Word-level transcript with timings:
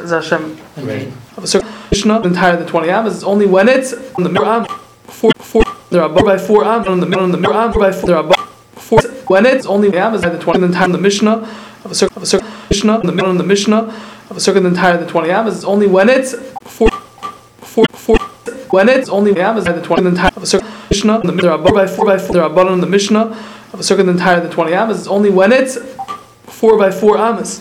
Bez 0.00 0.10
Hashem, 0.10 0.56
of 1.36 1.44
a 1.44 1.46
certain 1.46 1.68
Mishnah, 1.90 2.20
the 2.20 2.28
entire 2.28 2.56
the 2.56 2.64
20 2.64 2.88
Amos, 2.88 3.14
it's 3.16 3.24
only 3.24 3.46
when 3.46 3.68
it's 3.68 3.92
on 4.14 4.22
the 4.22 4.28
mirror 4.28 4.64
four, 5.04 5.32
four, 5.38 5.62
there 5.90 6.02
are 6.02 6.08
by 6.08 6.38
four 6.38 6.64
Amos, 6.64 6.86
on 6.86 7.00
the 7.00 7.06
middle, 7.06 7.24
on 7.24 7.32
the 7.32 7.38
mirror 7.38 7.72
by 7.74 7.90
four, 7.90 8.06
there 8.06 8.16
are 8.16 8.32
four, 8.76 9.00
when 9.26 9.44
it's 9.44 9.66
only 9.66 9.88
Amos, 9.96 10.22
the 10.22 10.38
20, 10.38 10.60
the 10.60 10.66
entire 10.66 10.88
the 10.88 10.98
Mishnah, 10.98 11.38
of 11.84 11.90
a 11.90 11.94
certain, 11.94 12.16
of 12.16 12.22
a 12.22 12.26
certain 12.26 12.48
Mishnah, 12.70 13.00
in 13.00 13.06
the 13.06 13.12
middle 13.12 13.30
of 13.30 13.38
the 13.38 13.44
Mishnah, 13.44 13.92
of 14.30 14.36
a 14.36 14.40
certain 14.40 14.62
the 14.62 14.68
entire 14.68 14.98
the 14.98 15.06
20 15.06 15.30
Amos, 15.30 15.56
it's 15.56 15.64
only 15.64 15.88
when 15.88 16.08
it's 16.08 16.34
four, 16.62 16.90
four, 17.58 17.84
four, 17.92 18.16
when 18.70 18.88
it's 18.88 19.08
only 19.08 19.38
Amos, 19.38 19.64
the 19.64 19.82
20, 19.82 20.02
the 20.02 20.08
entire, 20.10 20.30
of 20.36 20.42
a 20.42 20.46
certain 20.46 20.68
Mishnah, 20.90 21.20
in 21.20 21.26
the 21.26 21.32
middle, 21.32 21.50
there 21.50 21.58
are 21.58 21.72
by 21.72 21.86
four, 21.88 22.06
by 22.06 22.18
four, 22.18 22.34
there 22.34 22.42
are 22.44 22.50
bottom 22.50 22.74
in 22.74 22.80
the 22.80 22.86
Mishnah, 22.86 23.36
of 23.72 23.80
a 23.80 23.82
certain 23.82 24.06
the 24.06 24.12
entire 24.12 24.40
the 24.40 24.48
20 24.48 24.72
Amos, 24.72 24.98
it's 24.98 25.08
only 25.08 25.30
when 25.30 25.52
it's 25.52 25.76
four 26.44 26.78
by 26.78 26.90
four 26.90 27.18
Amos. 27.18 27.60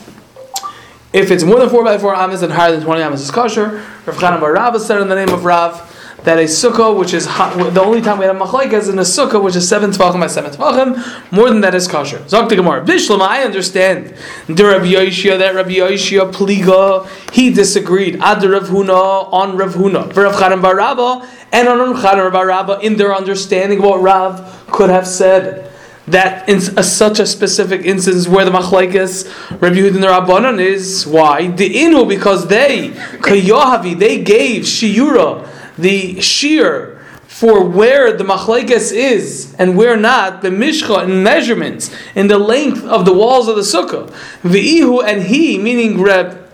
If 1.13 1.31
it's 1.31 1.43
more 1.43 1.59
than 1.59 1.69
four 1.69 1.83
by 1.83 1.97
four 1.97 2.13
amas 2.13 2.41
and 2.41 2.51
higher 2.51 2.71
than 2.71 2.83
twenty 2.83 3.01
amas 3.01 3.21
is 3.21 3.31
kosher. 3.31 3.83
Rav 4.05 4.17
Chanan 4.17 4.41
Bar 4.41 4.53
Rav 4.53 4.79
said 4.81 5.01
in 5.01 5.07
the 5.07 5.15
name 5.15 5.29
of 5.29 5.45
Rav 5.45 5.93
that 6.23 6.37
a 6.37 6.43
sukkah, 6.43 6.97
which 6.97 7.13
is 7.13 7.25
the 7.25 7.81
only 7.81 8.01
time 8.01 8.17
we 8.17 8.25
have 8.25 8.35
machlek 8.35 8.73
is 8.73 8.89
in 8.89 8.99
a 8.99 9.03
sukkah, 9.03 9.41
which 9.41 9.55
is 9.55 9.67
seven 9.69 9.91
tvachim 9.91 10.19
by 10.19 10.27
seven 10.27 10.51
tvachim, 10.51 11.31
more 11.31 11.49
than 11.49 11.61
that 11.61 11.73
is 11.73 11.87
kosher. 11.87 12.17
Zok 12.19 12.49
Gemara. 12.49 12.83
Bishlam, 12.83 13.21
I 13.21 13.43
understand. 13.43 14.13
The 14.47 14.65
Rabbi 14.65 14.87
Yoshia, 14.87 15.37
that 15.37 15.55
Rabbi 15.55 15.75
Yoshia 15.75 16.29
pliga, 16.33 17.07
he 17.31 17.53
disagreed. 17.53 18.19
Ad 18.19 18.43
Rav 18.43 18.63
Huna 18.63 19.31
on 19.31 19.55
Rav 19.55 19.75
Huna, 19.75 20.13
Rav 20.13 20.33
Chanan 20.35 20.61
Bar 20.61 20.75
Rav, 20.75 21.29
and 21.53 21.67
on 21.69 21.79
Rav 21.79 22.03
Chanan 22.03 22.31
Bar 22.33 22.47
Rav 22.47 22.83
in 22.83 22.97
their 22.97 23.15
understanding 23.15 23.77
of 23.77 23.85
what 23.85 24.01
Rav 24.01 24.67
could 24.71 24.89
have 24.89 25.07
said 25.07 25.71
that 26.07 26.47
in 26.47 26.57
a, 26.77 26.83
such 26.83 27.19
a 27.19 27.25
specific 27.25 27.85
instance 27.85 28.27
where 28.27 28.45
the 28.45 28.51
machlekes 28.51 29.25
Rabbi 29.61 29.75
Yehuda 29.75 29.95
and 29.95 30.03
the 30.03 30.07
Rabbanon 30.07 30.59
is 30.59 31.05
why? 31.05 31.47
The 31.47 31.69
inu 31.69 32.07
because 32.07 32.47
they 32.47 32.89
kayahavi 32.89 33.99
they 33.99 34.23
gave 34.23 34.63
shiura 34.63 35.47
the 35.77 36.19
shear 36.21 36.97
for 37.27 37.63
where 37.63 38.13
the 38.13 38.23
machlekes 38.23 38.91
is 38.91 39.53
and 39.59 39.77
where 39.77 39.97
not 39.97 40.41
the 40.41 40.49
mishcha 40.49 41.03
in 41.03 41.21
measurements 41.23 41.93
in 42.15 42.27
the 42.27 42.39
length 42.39 42.83
of 42.85 43.05
the 43.05 43.13
walls 43.13 43.47
of 43.47 43.55
the 43.57 43.61
sukkah. 43.61 44.09
V'ihu 44.43 45.03
and 45.03 45.23
he 45.23 45.57
meaning 45.57 46.01
Reb 46.01 46.46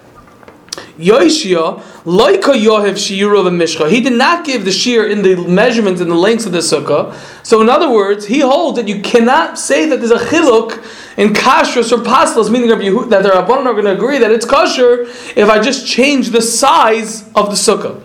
Yoshia, 0.98 1.82
Loika 2.04 2.54
Yohev 2.54 2.94
Shiuru 2.94 3.44
Mishcha. 3.50 3.90
He 3.90 4.02
did 4.02 4.14
not 4.14 4.46
give 4.46 4.66
the 4.66 4.72
shear 4.72 5.08
in 5.08 5.22
the 5.22 5.36
measurements 5.48 6.02
and 6.02 6.12
the 6.12 6.16
lengths 6.16 6.46
of 6.46 6.52
the 6.52 6.60
sukkah. 6.60 7.14
So, 7.46 7.62
in 7.62 7.70
other 7.70 7.90
words, 7.90 8.28
he 8.28 8.40
holds 8.40 8.78
that 8.78 8.88
you 8.88 9.02
cannot 9.02 9.58
say 9.58 9.88
that 9.90 9.98
there's 9.98 10.12
a 10.12 10.26
chiluk 10.26 10.84
in 11.18 11.34
kashrus 11.34 11.92
or 11.92 12.04
paslas, 12.04 12.52
meaning 12.52 12.72
of 12.72 12.80
Yehu, 12.80 13.10
that 13.10 13.24
the 13.24 13.30
Rabbanon 13.30 13.66
are 13.66 13.74
going 13.74 13.86
to 13.86 13.94
agree 13.94 14.20
that 14.20 14.32
it's 14.32 14.46
kosher 14.46 15.04
if 15.36 15.50
I 15.50 15.60
just 15.60 15.88
change 15.88 16.30
the 16.30 16.42
size 16.42 17.28
of 17.36 17.48
the 17.48 17.56
sukkah. 17.56 18.02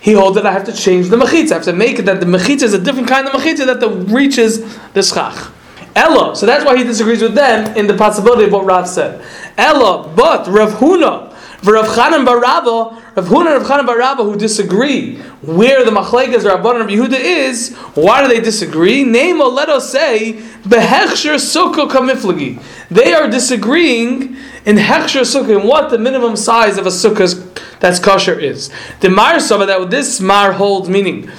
He 0.00 0.12
holds 0.12 0.36
that 0.36 0.46
I 0.46 0.52
have 0.52 0.64
to 0.64 0.72
change 0.72 1.08
the 1.08 1.16
mechitza. 1.16 1.52
I 1.52 1.54
have 1.56 1.64
to 1.64 1.72
make 1.72 1.98
it 1.98 2.02
that 2.02 2.20
the 2.20 2.26
mechitza 2.26 2.62
is 2.62 2.74
a 2.74 2.78
different 2.78 3.08
kind 3.08 3.26
of 3.26 3.34
mechitza 3.34 3.66
that 3.66 3.80
the 3.80 3.90
reaches 3.90 4.78
the 4.92 5.02
schach. 5.02 5.52
Ella, 5.96 6.36
so 6.36 6.46
that's 6.46 6.64
why 6.64 6.76
he 6.76 6.84
disagrees 6.84 7.20
with 7.20 7.34
them 7.34 7.76
in 7.76 7.86
the 7.86 7.94
possibility 7.94 8.44
of 8.44 8.52
what 8.52 8.64
Rav 8.64 8.88
said. 8.88 9.24
Ella, 9.58 10.08
but 10.14 10.46
Rav 10.46 10.70
Huna, 10.74 11.29
Rav 11.62 11.86
Chanan 11.88 12.24
Barabba, 12.26 13.16
Rav 13.16 13.26
Huna 13.26 13.56
and 13.56 13.62
Rav 13.62 13.84
Chanan 13.84 13.86
Barabba 13.86 14.24
who 14.24 14.36
disagree 14.36 15.16
where 15.42 15.84
the 15.84 15.90
Machlekes 15.90 16.42
Rabban 16.42 16.80
and 16.80 16.90
Yehuda 16.90 17.18
is, 17.18 17.74
why 17.94 18.22
do 18.22 18.28
they 18.28 18.40
disagree? 18.40 19.04
Name 19.04 19.40
or 19.40 19.48
let 19.48 19.68
us 19.68 19.90
say, 19.90 20.42
Behechsher 20.62 21.36
Sukkah 21.36 21.90
Kamiflagi. 21.90 22.62
They 22.90 23.12
are 23.12 23.28
disagreeing 23.28 24.36
in 24.64 24.76
Hechsher 24.76 25.22
Sukkah, 25.22 25.60
in 25.60 25.66
what 25.66 25.90
the 25.90 25.98
minimum 25.98 26.36
size 26.36 26.78
of 26.78 26.86
a 26.86 26.90
Sukkah 26.90 27.46
that's 27.78 27.98
kosher 27.98 28.38
is. 28.38 28.70
The 29.00 29.10
Mar 29.10 29.40
Saba 29.40 29.66
that 29.66 29.90
this 29.90 30.20
Mar 30.20 30.52
holds 30.52 30.88
meaning. 30.88 31.30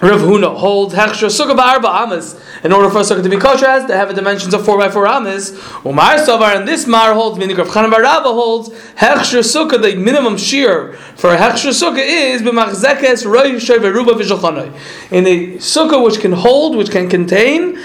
Rav 0.00 0.20
Huna 0.20 0.56
holds 0.56 0.94
Hechsher 0.94 1.28
Sukkah 1.28 1.56
Ba'arba 1.56 1.86
Amas 1.86 2.40
in 2.62 2.72
order 2.72 2.88
for 2.88 2.98
a 2.98 3.02
sukkah 3.02 3.22
to 3.22 3.28
be 3.28 3.36
kosher, 3.36 3.66
has 3.66 3.84
to 3.86 3.96
have 3.96 4.10
a 4.10 4.14
dimensions 4.14 4.54
of 4.54 4.64
four 4.64 4.78
by 4.78 4.88
four 4.88 5.06
amas. 5.06 5.52
Umar 5.84 6.16
Savar, 6.16 6.56
and 6.56 6.66
this 6.66 6.86
mar 6.86 7.14
holds, 7.14 7.38
meaning 7.38 7.56
Rav 7.56 7.68
Chanan 7.68 7.90
Barabba 7.90 8.24
holds, 8.24 8.70
hechsher 8.96 9.42
sukkah, 9.42 9.80
the 9.80 9.96
minimum 9.96 10.36
shear 10.36 10.94
for 11.16 11.34
a 11.34 11.36
hechsher 11.36 11.70
sukkah 11.70 11.98
is 11.98 12.42
b'machzekes 12.42 13.26
roy 13.26 13.58
veruba 13.58 14.12
v'shalchanoi. 14.12 14.72
In 15.10 15.26
a 15.26 15.54
sukkah 15.56 16.02
which 16.04 16.20
can 16.20 16.32
hold, 16.32 16.76
which 16.76 16.90
can 16.90 17.08
contain 17.08 17.78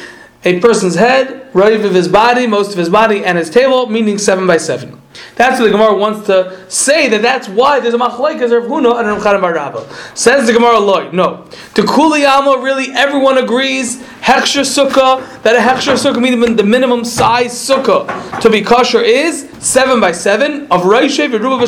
a 0.46 0.60
person's 0.60 0.96
head, 0.96 1.52
roiv 1.54 1.86
of 1.86 1.94
his 1.94 2.08
body, 2.08 2.46
most 2.46 2.72
of 2.72 2.78
his 2.78 2.90
body, 2.90 3.24
and 3.24 3.38
his 3.38 3.50
table, 3.50 3.88
meaning 3.88 4.18
seven 4.18 4.46
by 4.46 4.58
seven. 4.58 5.02
That's 5.36 5.60
what 5.60 5.66
the 5.66 5.72
Gemara 5.72 5.96
wants 5.96 6.28
to 6.28 6.70
say 6.70 7.10
that 7.10 7.24
that's 7.24 7.48
why 7.48 7.80
there's 7.80 7.96
a 7.96 7.98
machlekes 7.98 8.56
of 8.56 8.66
Huna 8.66 9.00
and 9.00 9.08
Rav 9.08 9.24
Chanan 9.24 9.42
Barabba. 9.42 10.16
Says 10.16 10.46
the 10.46 10.54
Gemara 10.54 10.80
Loi, 10.80 11.10
no. 11.12 11.46
To 11.74 11.82
Kuliyama, 11.82 12.64
really 12.64 12.92
everyone 12.92 13.40
agrees 13.40 13.98
Heksher 14.22 14.62
Sukkah, 14.62 15.42
that 15.42 15.56
a 15.56 15.60
Heksher 15.60 15.96
Sukkah 15.96 16.22
meaning 16.22 16.56
the 16.56 16.64
minimum 16.64 17.04
size 17.04 17.54
Sukkah 17.54 18.40
to 18.42 18.50
be 18.50 18.62
kosher 18.62 19.02
is 19.02 19.50
seven 19.60 20.00
by 20.00 20.12
seven 20.12 20.68
of 20.72 20.82
Raishev 20.82 21.32
Yeruba 21.32 21.64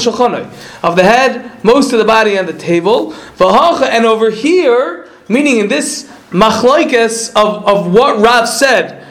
of 0.84 0.96
the 0.96 1.04
head, 1.04 1.64
most 1.64 1.92
of 1.92 2.00
the 2.00 2.06
body, 2.06 2.38
and 2.38 2.48
the 2.48 2.54
table. 2.54 3.14
And 3.40 4.06
over 4.06 4.30
here, 4.30 5.10
meaning 5.28 5.58
in 5.58 5.68
this 5.70 6.04
machlekes 6.30 7.30
of, 7.36 7.68
of 7.68 7.92
what 7.92 8.20
Rav 8.20 8.48
said, 8.48 9.05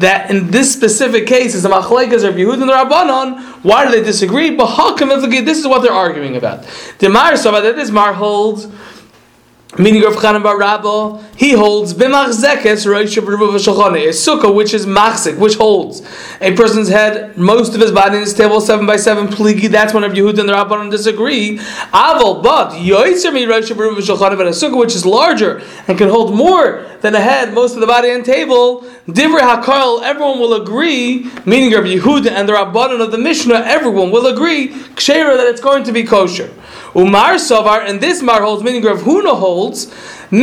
that 0.00 0.30
in 0.30 0.50
this 0.50 0.72
specific 0.72 1.26
case 1.26 1.54
is 1.54 1.62
the 1.62 1.68
machlekes 1.68 2.24
of 2.24 2.34
Yehud 2.34 2.54
and 2.54 2.62
the 2.62 2.72
Rabbanon. 2.72 3.40
Why 3.62 3.84
do 3.84 3.90
they 3.90 4.02
disagree? 4.02 4.54
But 4.54 4.66
this 5.40 5.58
is 5.58 5.66
what 5.66 5.82
they're 5.82 5.92
arguing 5.92 6.36
about. 6.36 6.66
The 6.98 7.08
Mar 7.08 7.36
that 7.36 7.76
this 7.76 7.90
Mar 7.90 8.12
holds 8.12 8.66
Meaning 9.78 10.02
Rav 10.02 10.16
Chanan 10.16 10.42
Bar 10.42 10.58
Rabba, 10.58 11.24
he 11.34 11.52
holds 11.52 11.94
b'machzekes 11.94 12.84
roish 12.84 13.16
a 13.16 13.22
sukkah 13.22 14.54
which 14.54 14.74
is 14.74 14.84
machzik, 14.84 15.38
which 15.38 15.54
holds 15.54 16.02
a 16.42 16.54
person's 16.54 16.90
head, 16.90 17.38
most 17.38 17.74
of 17.74 17.80
his 17.80 17.90
body 17.90 18.16
in 18.16 18.20
his 18.20 18.34
table, 18.34 18.60
seven 18.60 18.84
by 18.84 18.96
seven 18.96 19.28
pligi. 19.28 19.70
That's 19.70 19.94
when 19.94 20.02
Rav 20.02 20.12
Yehud 20.12 20.38
and 20.38 20.46
the 20.46 20.52
Rabbanon 20.52 20.90
disagree. 20.90 21.56
Aval, 21.56 22.42
but 22.42 22.72
yoitzer 22.72 23.32
mi 23.32 23.46
roish 23.46 23.74
but 23.74 24.46
a 24.46 24.50
sukkah 24.50 24.76
which 24.76 24.94
is 24.94 25.06
larger 25.06 25.62
and 25.88 25.96
can 25.96 26.10
hold 26.10 26.34
more 26.34 26.84
than 27.00 27.14
a 27.14 27.20
head, 27.20 27.54
most 27.54 27.72
of 27.72 27.80
the 27.80 27.86
body 27.86 28.10
and 28.10 28.26
table. 28.26 28.82
Divrei 29.06 29.40
hakal, 29.40 30.02
everyone 30.02 30.38
will 30.38 30.52
agree. 30.52 31.30
Meaning 31.46 31.72
Rav 31.72 31.84
Yehud 31.84 32.30
and 32.30 32.46
the 32.46 32.52
Rabbanon 32.52 33.00
of 33.00 33.10
the 33.10 33.16
Mishnah, 33.16 33.62
everyone 33.64 34.10
will 34.10 34.26
agree 34.26 34.68
kshera 34.68 35.38
that 35.38 35.46
it's 35.46 35.62
going 35.62 35.82
to 35.84 35.92
be 35.92 36.04
kosher. 36.04 36.50
Umar 36.94 37.38
Sovar, 37.38 37.80
and 37.86 38.00
this 38.00 38.22
Mar 38.22 38.42
holds, 38.42 38.62
meaning 38.62 38.82
Rav 38.82 39.00
Huna 39.00 39.38
holds, 39.38 39.86
from 40.30 40.40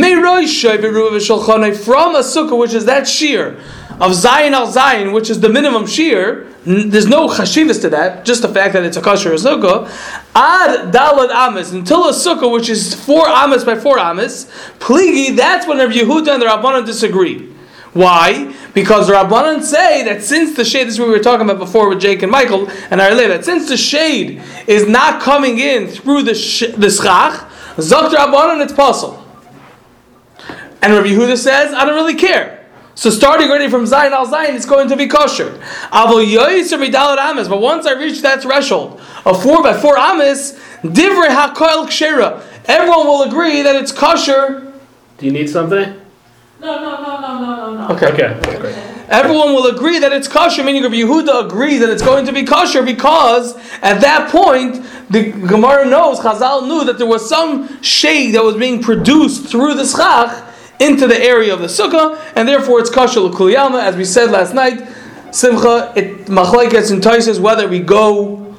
a 2.14 2.20
sukkah, 2.20 2.58
which 2.58 2.74
is 2.74 2.84
that 2.84 3.06
shear 3.08 3.58
of 4.00 4.14
Zion 4.14 4.54
al 4.54 4.66
Zion, 4.70 5.12
which 5.12 5.30
is 5.30 5.40
the 5.40 5.48
minimum 5.48 5.86
shear. 5.86 6.46
There's 6.64 7.06
no 7.06 7.28
chashivas 7.28 7.80
to 7.82 7.90
that, 7.90 8.24
just 8.24 8.42
the 8.42 8.48
fact 8.48 8.74
that 8.74 8.84
it's 8.84 8.96
a 8.96 9.00
kosher 9.00 9.32
sukkah. 9.32 9.88
Ad 10.34 10.92
dalad 10.92 11.30
amas 11.30 11.72
until 11.72 12.08
a 12.08 12.12
sukkah 12.12 12.50
which 12.52 12.68
is 12.68 12.94
four 12.94 13.28
amas 13.28 13.64
by 13.64 13.76
four 13.76 13.98
amas. 13.98 14.46
Pligi, 14.78 15.36
that's 15.36 15.66
when 15.66 15.78
Rav 15.78 15.90
Yehuda 15.90 16.34
and 16.34 16.42
the 16.42 16.46
Rabbanan 16.46 16.84
disagree. 16.84 17.48
Why? 17.92 18.54
Because 18.74 19.10
Rabbanan 19.10 19.62
say 19.62 20.04
that 20.04 20.22
since 20.22 20.56
the 20.56 20.64
shade, 20.64 20.86
this 20.86 20.94
is 20.94 21.00
what 21.00 21.08
we 21.08 21.14
were 21.14 21.22
talking 21.22 21.44
about 21.48 21.58
before 21.58 21.88
with 21.88 22.00
Jake 22.00 22.22
and 22.22 22.30
Michael 22.30 22.68
and 22.90 23.02
I 23.02 23.14
that 23.28 23.44
since 23.44 23.68
the 23.68 23.76
shade 23.76 24.42
is 24.66 24.86
not 24.86 25.20
coming 25.20 25.58
in 25.58 25.88
through 25.88 26.22
the 26.22 26.34
sh- 26.34 26.72
the 26.76 26.88
schach, 26.90 27.48
Zok 27.76 28.10
Rabbanan 28.10 28.62
it's 28.62 28.72
possible. 28.72 29.24
And 30.82 30.94
Rabbi 30.94 31.08
Yehuda 31.08 31.36
says, 31.36 31.74
I 31.74 31.84
don't 31.84 31.94
really 31.94 32.14
care. 32.14 32.60
So 32.94 33.10
starting 33.10 33.48
already 33.48 33.68
from 33.70 33.86
Zion 33.86 34.12
al 34.12 34.26
Zion, 34.26 34.54
it's 34.54 34.66
going 34.66 34.88
to 34.88 34.96
be 34.96 35.06
kosher. 35.06 35.58
But 35.90 36.16
once 37.60 37.86
I 37.86 37.92
reach 37.98 38.20
that 38.22 38.42
threshold 38.42 39.00
of 39.24 39.42
four 39.42 39.62
by 39.62 39.72
four 39.72 39.96
amis, 39.96 40.52
divrei 40.82 41.28
hakoil 41.28 41.86
kshera, 41.86 42.42
everyone 42.66 43.06
will 43.06 43.22
agree 43.22 43.62
that 43.62 43.74
it's 43.76 43.92
kosher. 43.92 44.72
Do 45.18 45.26
you 45.26 45.32
need 45.32 45.48
something? 45.48 46.00
No, 46.60 46.78
no, 46.78 47.02
no, 47.02 47.20
no, 47.20 47.40
no, 47.40 47.74
no, 47.74 47.88
no. 47.88 47.94
Okay. 47.94 48.12
Okay. 48.12 49.06
Everyone 49.08 49.54
will 49.54 49.74
agree 49.74 49.98
that 49.98 50.12
it's 50.12 50.28
kosher, 50.28 50.62
meaning 50.62 50.82
Rabbi 50.82 50.96
Yehuda 50.96 51.46
agrees 51.46 51.80
that 51.80 51.88
it's 51.88 52.02
going 52.02 52.26
to 52.26 52.32
be 52.32 52.44
kosher 52.44 52.82
because 52.82 53.56
at 53.80 54.00
that 54.02 54.30
point 54.30 54.84
the 55.08 55.32
Gemara 55.32 55.86
knows, 55.86 56.20
Chazal 56.20 56.68
knew 56.68 56.84
that 56.84 56.98
there 56.98 57.06
was 57.06 57.26
some 57.26 57.82
shade 57.82 58.34
that 58.34 58.44
was 58.44 58.56
being 58.56 58.82
produced 58.82 59.48
through 59.48 59.74
the 59.74 59.86
schach 59.86 60.46
into 60.80 61.06
the 61.06 61.18
area 61.18 61.52
of 61.52 61.60
the 61.60 61.66
sukkah, 61.66 62.20
and 62.36 62.46
therefore 62.46 62.78
it's 62.78 62.90
kosher 62.90 63.20
l'kuliyama, 63.20 63.82
as 63.82 63.96
we 63.96 64.04
said 64.04 64.30
last 64.30 64.54
night. 64.54 64.86
Simcha, 65.32 65.94
it 65.96 66.26
machlekes 66.26 66.92
entices 66.92 67.40
whether 67.40 67.66
we 67.68 67.80
go 67.80 68.54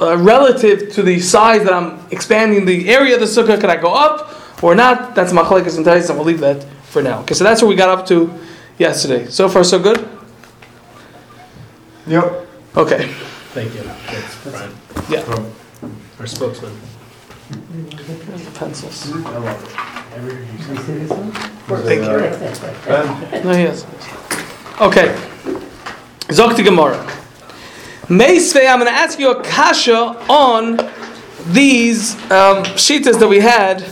uh, 0.00 0.16
relative 0.16 0.92
to 0.92 1.02
the 1.02 1.18
size 1.18 1.64
that 1.64 1.72
I'm 1.72 1.98
expanding 2.12 2.64
the 2.64 2.88
area 2.88 3.14
of 3.14 3.20
the 3.20 3.26
sukkah, 3.26 3.60
can 3.60 3.70
I 3.70 3.76
go 3.76 3.92
up 3.92 4.62
or 4.62 4.76
not? 4.76 5.16
That's 5.16 5.32
machlekes 5.32 5.76
entices, 5.76 6.10
and 6.10 6.18
we'll 6.18 6.28
leave 6.28 6.40
that 6.40 6.64
for 6.90 7.02
now. 7.02 7.20
Okay, 7.20 7.34
so 7.34 7.44
that's 7.44 7.62
what 7.62 7.68
we 7.68 7.76
got 7.76 7.88
up 7.88 8.06
to 8.08 8.30
yesterday. 8.78 9.26
So 9.26 9.48
far, 9.48 9.62
so 9.64 9.78
good? 9.78 10.06
Yep. 12.06 12.46
Okay. 12.76 13.06
Thank 13.54 13.74
you. 13.74 13.82
That's 13.82 14.34
fine. 14.34 14.70
Yeah. 15.08 15.24
Our 16.18 16.26
spokesman. 16.26 16.72
Pencils. 18.54 19.12
I 19.12 19.38
love 19.38 19.62
it. 19.64 20.16
Every- 20.16 20.46
Thank 21.82 22.02
you. 22.04 23.44
No, 23.44 23.52
he 23.54 23.62
is. 23.64 23.84
Okay. 24.80 25.14
Zokti 26.28 26.64
Gemara. 26.64 26.98
Meisvei, 28.08 28.68
I'm 28.68 28.80
going 28.80 28.90
to 28.92 28.98
ask 28.98 29.18
you 29.20 29.30
a 29.30 29.42
kasha 29.44 29.94
on 30.28 30.76
these 31.52 32.14
um, 32.30 32.64
shitas 32.76 33.18
that 33.20 33.28
we 33.28 33.38
had. 33.38 33.84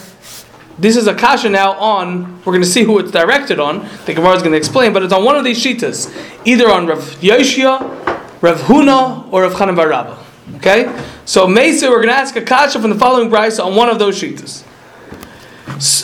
This 0.79 0.97
is 0.97 1.07
a 1.07 1.15
kasha 1.15 1.49
now 1.49 1.73
on, 1.73 2.39
we're 2.45 2.53
going 2.53 2.63
to 2.63 2.69
see 2.69 2.85
who 2.85 2.99
it's 2.99 3.11
directed 3.11 3.59
on. 3.59 3.89
The 4.07 4.15
Gemara 4.15 4.35
is 4.35 4.43
going 4.43 4.53
to 4.53 4.59
explain, 4.59 4.93
but 4.93 5.03
it's 5.03 5.13
on 5.13 5.25
one 5.25 5.37
of 5.37 5.45
these 5.45 5.63
shitas. 5.63 6.09
Either 6.45 6.71
on 6.71 6.87
Rav 6.87 6.99
Yoshia, 7.21 7.81
Rav 8.41 8.61
Huna, 8.61 9.33
or 9.33 9.43
Rav 9.43 9.55
Chanan 9.55 9.75
Bar 9.75 9.89
Rabba. 9.89 10.19
Okay? 10.57 10.85
So 11.25 11.47
Meisvei, 11.47 11.91
we're 11.91 11.97
going 11.97 12.09
to 12.09 12.15
ask 12.15 12.37
a 12.37 12.43
kasha 12.43 12.81
from 12.81 12.91
the 12.91 12.99
following 12.99 13.29
brisa 13.29 13.65
on 13.65 13.75
one 13.75 13.89
of 13.89 13.99
those 13.99 14.21
shitas. 14.21 14.65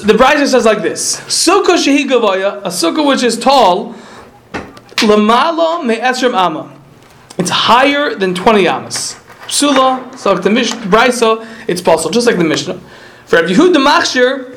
The 0.05 0.13
brisa 0.13 0.47
says 0.47 0.65
like 0.65 0.83
this: 0.83 1.21
Sukkah 1.23 1.77
shehi 1.77 2.07
gavaya, 2.07 2.59
a 2.59 2.69
sukkah 2.69 3.07
which 3.07 3.23
is 3.23 3.39
tall, 3.39 3.95
lamala 4.53 5.85
me'esrim 5.85 6.35
ama. 6.35 6.73
It's 7.39 7.51
higher 7.51 8.15
than 8.15 8.35
twenty 8.35 8.69
amas. 8.69 9.17
Psula, 9.47 10.17
so 10.17 10.33
like 10.33 10.43
the 10.43 10.51
Mish 10.51 10.71
brisa, 10.73 11.47
it's 11.67 11.81
possible, 11.81 12.11
just 12.11 12.27
like 12.27 12.39
the 12.39 12.45
Mishnah. 12.45 12.81
For 13.27 13.37
Rabbi 13.37 13.55
Yehuda 13.55 13.85
Machshir, 13.85 14.54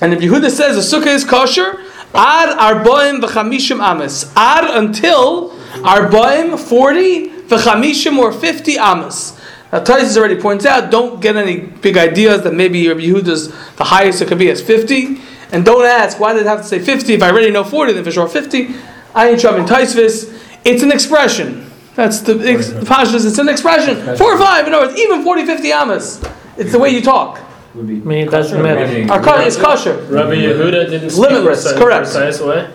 and 0.00 0.12
if 0.12 0.20
Yehuda 0.20 0.50
says 0.50 0.76
the 0.76 0.98
sukkah 0.98 1.06
is 1.08 1.24
kosher, 1.24 1.80
ad 2.14 2.56
arbaim 2.58 3.20
v'chamishim 3.20 3.80
amas, 3.80 4.32
ad 4.36 4.64
until 4.64 5.50
arbaim 5.82 6.58
forty 6.58 7.28
v'chamishim 7.30 8.18
or 8.18 8.32
fifty 8.32 8.78
amas. 8.78 9.38
Now 9.72 9.84
Taisus 9.84 10.16
already 10.16 10.40
points 10.40 10.66
out, 10.66 10.90
don't 10.90 11.20
get 11.20 11.36
any 11.36 11.60
big 11.60 11.96
ideas 11.96 12.42
that 12.42 12.54
maybe 12.54 12.88
Rabbi 12.88 13.00
Yehuda's 13.00 13.48
the 13.76 13.84
highest 13.84 14.20
it 14.22 14.28
could 14.28 14.38
be 14.38 14.48
is 14.48 14.60
fifty, 14.62 15.20
and 15.52 15.64
don't 15.64 15.84
ask 15.84 16.18
why 16.18 16.32
did 16.32 16.42
it 16.42 16.46
have 16.46 16.62
to 16.62 16.66
say 16.66 16.78
fifty 16.78 17.14
if 17.14 17.22
I 17.22 17.30
already 17.30 17.50
know 17.50 17.64
forty, 17.64 17.92
then 17.92 18.04
for 18.04 18.10
sure 18.10 18.28
fifty. 18.28 18.74
I 19.14 19.30
ain't 19.30 19.40
shoving 19.40 19.64
Taisvis. 19.64 20.36
It's 20.64 20.82
an 20.82 20.92
expression. 20.92 21.70
That's 21.96 22.20
the 22.20 22.38
ex- 22.48 22.68
the 22.68 22.80
Pashas. 22.86 23.26
It's 23.26 23.38
an 23.38 23.48
expression. 23.48 24.16
Four 24.16 24.34
or 24.34 24.38
five. 24.38 24.66
In 24.66 24.74
other 24.74 24.86
words, 24.86 24.98
even 24.98 25.24
40, 25.24 25.46
50 25.46 25.72
amas. 25.72 26.24
It's 26.56 26.72
the 26.72 26.78
way 26.78 26.90
you 26.90 27.02
talk. 27.02 27.40
I 27.72 27.76
mean, 27.78 28.26
it 28.26 28.30
doesn't 28.30 28.60
matter. 28.62 29.12
Our 29.12 29.22
car 29.22 29.42
is 29.42 29.56
kosher. 29.56 29.96
Rabbi 30.08 30.34
Yehuda 30.34 30.90
didn't 30.90 31.10
speak 31.10 31.30
Limitless, 31.30 31.70
in 31.70 31.76
a 31.76 31.80
correct. 31.80 32.04
precise 32.04 32.40
way. 32.40 32.68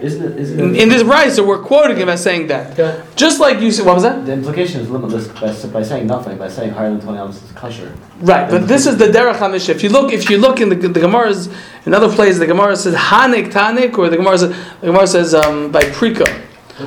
Isn't 0.00 0.32
it, 0.32 0.38
isn't 0.38 0.60
In, 0.60 0.74
it, 0.74 0.82
in 0.82 0.88
this 0.90 1.02
brisa, 1.02 1.44
we're 1.46 1.62
quoting 1.62 1.96
him 1.96 2.10
as 2.10 2.22
saying 2.22 2.48
that. 2.48 2.78
Okay. 2.78 3.02
Just 3.16 3.40
like 3.40 3.60
you 3.60 3.70
said, 3.72 3.86
what 3.86 3.94
was 3.94 4.02
that? 4.02 4.26
the 4.26 4.32
implication 4.32 4.82
is 4.82 4.90
limitless 4.90 5.26
by, 5.28 5.70
by 5.70 5.82
saying 5.82 6.06
nothing, 6.06 6.36
by 6.36 6.48
saying 6.48 6.70
higher 6.70 6.90
than 6.90 7.00
20 7.00 7.18
ounces 7.18 7.42
is 7.42 7.52
kosher. 7.52 7.96
Right, 8.20 8.48
but 8.50 8.68
this 8.68 8.86
is 8.86 8.98
the 8.98 9.06
derech 9.06 9.36
hamish. 9.38 9.70
If 9.70 9.82
you 9.82 9.88
look, 9.88 10.12
if 10.12 10.28
you 10.28 10.36
look 10.36 10.60
in 10.60 10.68
the, 10.68 10.74
the 10.76 11.00
Gemara's, 11.00 11.48
in 11.86 11.94
other 11.94 12.10
places, 12.14 12.38
the 12.40 12.46
Gemara 12.46 12.76
says 12.76 12.94
hanik 12.94 13.50
tanik, 13.50 13.96
or 13.96 14.10
the 14.10 14.18
Gemara 14.18 14.36
says, 14.36 14.50
the 14.82 14.86
Gemara 14.86 15.06
says 15.06 15.34
um, 15.34 15.72
by 15.72 15.80
prika. 15.82 16.28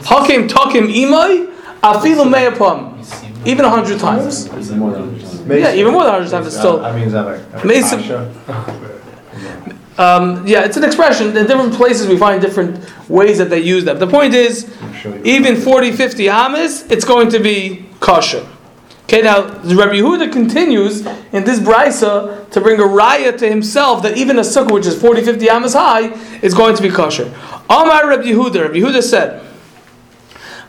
Hakim 0.06 0.48
takim 0.48 0.88
imai 0.88 1.52
afilu 1.82 2.30
me'apam. 2.30 2.96
Even 3.48 3.66
a 3.66 3.70
hundred 3.70 4.00
times. 4.00 4.46
It's 4.46 4.70
more 4.70 4.92
than 4.92 5.18
20. 5.50 5.62
Yeah, 5.62 5.74
even 5.74 5.94
more 5.94 6.04
than 6.04 6.14
a 6.14 6.18
hundred 6.18 6.32
times. 6.32 6.48
It's 6.48 6.58
still. 6.58 6.80
That 6.80 6.96
means 6.96 7.12
that 7.14 7.28
a 7.28 7.66
Mason- 7.68 8.00
Um, 10.00 10.48
yeah, 10.48 10.64
it's 10.64 10.78
an 10.78 10.86
expression. 10.86 11.36
In 11.36 11.46
different 11.46 11.74
places, 11.74 12.08
we 12.08 12.18
find 12.18 12.42
different 12.42 12.80
ways 13.10 13.38
that 13.38 13.50
they 13.50 13.60
use 13.60 13.84
them. 13.84 14.00
The 14.00 14.08
point 14.08 14.34
is, 14.34 14.72
even 15.26 15.58
40, 15.58 15.92
50 15.92 16.24
hamas, 16.28 16.90
it's 16.90 17.04
going 17.04 17.28
to 17.32 17.40
be 17.40 17.86
kosher. 18.00 18.48
Okay, 19.04 19.22
now 19.22 19.48
Rabbi 19.64 19.96
Yehuda 19.96 20.32
continues 20.32 21.06
in 21.34 21.44
this 21.44 21.60
brisa 21.60 22.50
to 22.52 22.62
bring 22.62 22.80
a 22.80 22.84
raya 22.84 23.38
to 23.40 23.50
himself 23.50 24.02
that 24.04 24.16
even 24.16 24.38
a 24.38 24.42
sukkah 24.42 24.72
which 24.72 24.86
is 24.86 24.98
40, 25.02 25.22
50 25.26 25.46
hamas 25.48 25.74
high 25.74 26.14
is 26.42 26.54
going 26.54 26.78
to 26.78 26.82
be 26.82 26.90
kosher. 26.90 27.26
Amar 27.70 28.08
Rabbi 28.08 28.24
Yehuda, 28.24 28.62
Rabbi 28.62 28.76
Yehuda 28.76 29.04
said, 29.04 29.46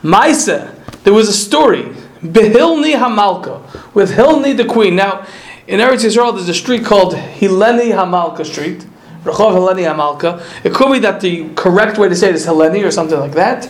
Maisa, 0.03 0.73
there 1.03 1.13
was 1.13 1.29
a 1.29 1.33
story, 1.33 1.83
Behilni 2.23 2.93
Hamalka, 2.93 3.93
with 3.93 4.11
Hilni 4.11 4.55
the 4.55 4.65
queen. 4.65 4.95
Now, 4.95 5.25
in 5.67 5.79
Eretz 5.79 6.03
Yisrael, 6.05 6.35
there's 6.35 6.49
a 6.49 6.53
street 6.53 6.85
called 6.85 7.13
Hileni 7.13 7.91
Hamalka 7.91 8.45
Street, 8.45 8.85
Rechov 9.23 9.53
Hileni 9.53 9.83
Hamalka. 9.91 10.43
It 10.63 10.73
could 10.73 10.91
be 10.91 10.99
that 10.99 11.21
the 11.21 11.49
correct 11.55 11.97
way 11.97 12.09
to 12.09 12.15
say 12.15 12.29
it 12.29 12.35
is 12.35 12.45
Hileni 12.45 12.85
or 12.85 12.91
something 12.91 13.19
like 13.19 13.33
that. 13.33 13.69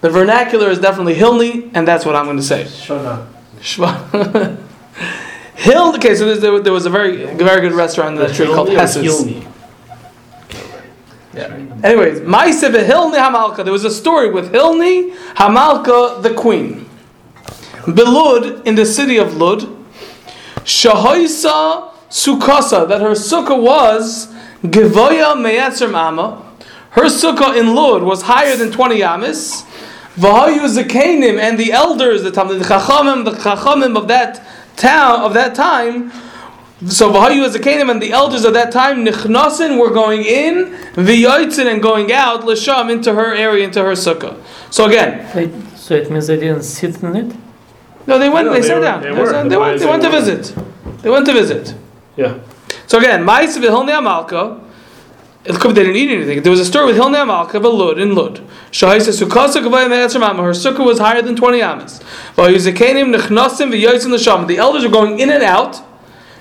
The 0.00 0.10
vernacular 0.10 0.70
is 0.70 0.80
definitely 0.80 1.14
Hilni, 1.14 1.70
and 1.74 1.86
that's 1.86 2.04
what 2.04 2.16
I'm 2.16 2.24
going 2.24 2.36
to 2.36 2.42
say. 2.42 2.64
Shona. 2.64 3.26
Shva- 3.60 4.58
Hild. 5.56 5.94
Okay, 5.96 6.14
so 6.14 6.34
there, 6.34 6.60
there 6.60 6.72
was 6.72 6.84
a 6.84 6.90
very 6.90 7.24
very 7.36 7.60
good 7.60 7.72
restaurant 7.72 8.16
in 8.16 8.20
that 8.20 8.34
street 8.34 8.48
called 8.48 8.68
Hesses. 8.70 9.04
Hilni? 9.06 9.46
Anyways, 11.84 12.20
Maise 12.22 12.62
Hilni 12.62 13.16
Hamalka. 13.16 13.64
There 13.64 13.72
was 13.72 13.84
a 13.84 13.90
story 13.90 14.30
with 14.30 14.52
Hilni 14.52 15.14
Hamalka, 15.34 16.22
the 16.22 16.34
queen. 16.34 16.83
Belud, 17.86 18.66
in 18.66 18.74
the 18.74 18.86
city 18.86 19.16
of 19.16 19.36
Lud, 19.36 19.60
Shahoisa 20.64 21.92
Sukasa, 22.08 22.88
that 22.88 23.00
her 23.00 23.10
sukkah 23.10 23.60
was 23.60 24.32
Gevoya 24.62 25.34
Meyatzer 25.34 25.90
Mama. 25.90 26.42
Her 26.90 27.04
sukkah 27.04 27.58
in 27.58 27.74
Lud 27.74 28.02
was 28.02 28.22
higher 28.22 28.56
than 28.56 28.70
20 28.70 29.02
amis. 29.02 29.62
Vahayu 30.16 30.60
Zakanim 30.68 31.40
and 31.40 31.58
the 31.58 31.72
elders, 31.72 32.22
the 32.22 32.30
the 32.30 32.64
Chachamim, 32.64 33.24
the 33.24 33.32
Chachamim 33.32 33.96
of 33.98 34.08
that 34.08 34.46
town, 34.76 35.20
of 35.20 35.34
that 35.34 35.54
time, 35.54 36.12
so 36.86 37.10
Vahayu 37.10 37.48
Zakanim 37.48 37.90
and 37.90 38.02
the 38.02 38.12
elders 38.12 38.44
of 38.44 38.52
that 38.54 38.72
time, 38.72 39.04
Nichnasin 39.04 39.80
were 39.80 39.90
going 39.90 40.22
in, 40.22 40.76
V'yoitzin 40.94 41.66
and 41.66 41.82
going 41.82 42.12
out, 42.12 42.42
Lasham 42.42 42.90
into 42.90 43.14
her 43.14 43.34
area, 43.34 43.64
into 43.64 43.82
her 43.82 43.92
sukkah. 43.92 44.40
So 44.70 44.86
again, 44.86 45.70
So 45.76 45.94
it 45.94 46.10
means 46.10 46.26
they 46.26 46.38
didn't 46.38 46.62
sit 46.62 47.02
in 47.02 47.16
it? 47.16 47.36
No, 48.06 48.18
they 48.18 48.28
went. 48.28 48.46
No, 48.46 48.52
they, 48.52 48.60
they 48.60 48.66
sat 48.66 48.76
were- 48.78 48.84
down. 48.84 49.02
they 49.02 49.10
were. 49.12 49.26
The 49.42 49.48
they 49.48 49.56
went. 49.56 49.80
They 49.80 49.86
went 49.86 50.02
to 50.02 50.10
visit. 50.10 50.54
They 51.02 51.10
went 51.10 51.26
to 51.26 51.32
visit. 51.32 51.74
Yeah. 52.16 52.38
So 52.86 52.98
again, 52.98 53.24
Ma'is 53.24 53.58
v'Hilnei 53.58 53.98
Amalka. 53.98 54.60
It 55.44 55.56
could 55.56 55.74
be 55.74 55.74
they 55.74 55.82
didn't 55.84 55.96
eat 55.96 56.10
anything. 56.10 56.42
There 56.42 56.50
was 56.50 56.60
a 56.60 56.64
story 56.64 56.86
with 56.86 56.96
Hilnei 56.96 57.22
Amalka 57.22 57.56
of 57.56 57.64
Lud 57.64 57.98
in 57.98 58.14
Lud. 58.14 58.40
Shahaisa 58.70 59.12
Sukkasa 59.12 59.62
Gavayim 59.62 59.90
Me'etzim 59.90 60.22
Amma. 60.22 60.42
Her 60.42 60.52
sukkah 60.52 60.84
was 60.84 60.98
higher 60.98 61.20
than 61.20 61.36
twenty 61.36 61.60
amas. 61.60 62.00
V'Yuzekanim 62.36 63.14
Nechnasim 63.14 63.70
V'Yotzim 63.70 64.10
L'Sham. 64.10 64.46
The 64.46 64.56
elders 64.56 64.84
are 64.84 64.88
going 64.88 65.18
in 65.18 65.28
and 65.28 65.42
out 65.42 65.82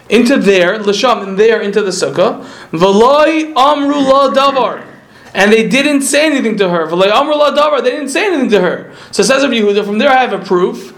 into 0.10 0.38
there 0.38 0.80
L'Sham 0.80 1.22
and 1.28 1.38
there 1.38 1.60
into 1.60 1.82
the 1.82 1.92
sukkah. 1.92 2.46
V'Loi 2.72 3.54
Amru 3.58 3.96
La 3.96 4.34
Davar. 4.34 4.86
And 5.34 5.52
they 5.52 5.68
didn't 5.68 6.04
say 6.04 6.26
anything 6.26 6.56
to 6.58 6.70
her. 6.70 6.88
V'Loi 6.88 7.12
Amru 7.12 7.36
La 7.36 7.54
Davar. 7.54 7.84
They 7.84 7.92
didn't 7.92 8.10
say 8.10 8.28
anything 8.28 8.50
to 8.52 8.62
her. 8.62 8.94
So 9.12 9.22
says 9.22 9.44
of 9.44 9.52
Yehuda. 9.52 9.86
From 9.86 9.98
there, 9.98 10.10
I 10.10 10.22
have 10.26 10.32
a 10.32 10.44
proof 10.44 10.94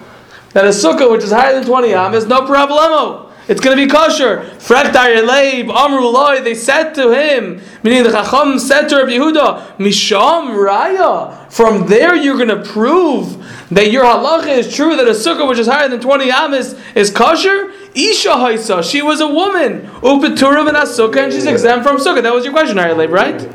that 0.55 0.63
a 0.63 0.69
sukkah 0.69 1.11
which 1.11 1.21
is 1.21 1.31
higher 1.31 1.53
than 1.53 1.65
20 1.65 1.93
am 1.93 2.13
is 2.13 2.27
no 2.27 2.39
problemo. 2.43 3.29
It's 3.49 3.59
going 3.59 3.77
to 3.77 3.85
be 3.85 3.91
kosher. 3.91 4.37
Frektar 4.57 5.27
Leib, 5.27 5.69
Amru 5.69 6.07
Loi, 6.07 6.39
they 6.39 6.55
said 6.55 6.93
to 6.93 7.11
him, 7.11 7.61
meaning 7.83 8.03
the 8.03 8.11
Chacham 8.11 8.57
said 8.57 8.87
to 8.87 8.95
Rabbi 8.95 9.11
Yehuda, 9.11 9.75
Misham 9.77 10.55
Raya. 10.55 11.51
From 11.51 11.87
there 11.87 12.15
you're 12.15 12.37
going 12.37 12.47
to 12.47 12.63
prove 12.63 13.35
that 13.69 13.91
your 13.91 14.05
halacha 14.05 14.57
is 14.57 14.73
true, 14.73 14.95
that 14.95 15.05
a 15.09 15.11
sukkah 15.11 15.45
which 15.47 15.59
is 15.59 15.67
higher 15.67 15.89
than 15.89 15.99
20 15.99 16.31
am 16.31 16.53
is, 16.53 16.79
is 16.95 17.11
kosher? 17.11 17.73
Isha 17.93 18.29
Haisa, 18.29 18.81
she 18.81 19.01
was 19.01 19.19
a 19.19 19.27
woman. 19.27 19.81
Upeturim 20.01 20.69
and 20.69 20.77
sukkah, 20.87 21.25
and 21.25 21.33
she's 21.33 21.45
exempt 21.45 21.85
from 21.85 21.97
sukkah. 21.97 22.23
That 22.23 22.33
was 22.33 22.45
your 22.45 22.53
question, 22.53 22.79
Ari 22.79 23.07
right? 23.07 23.53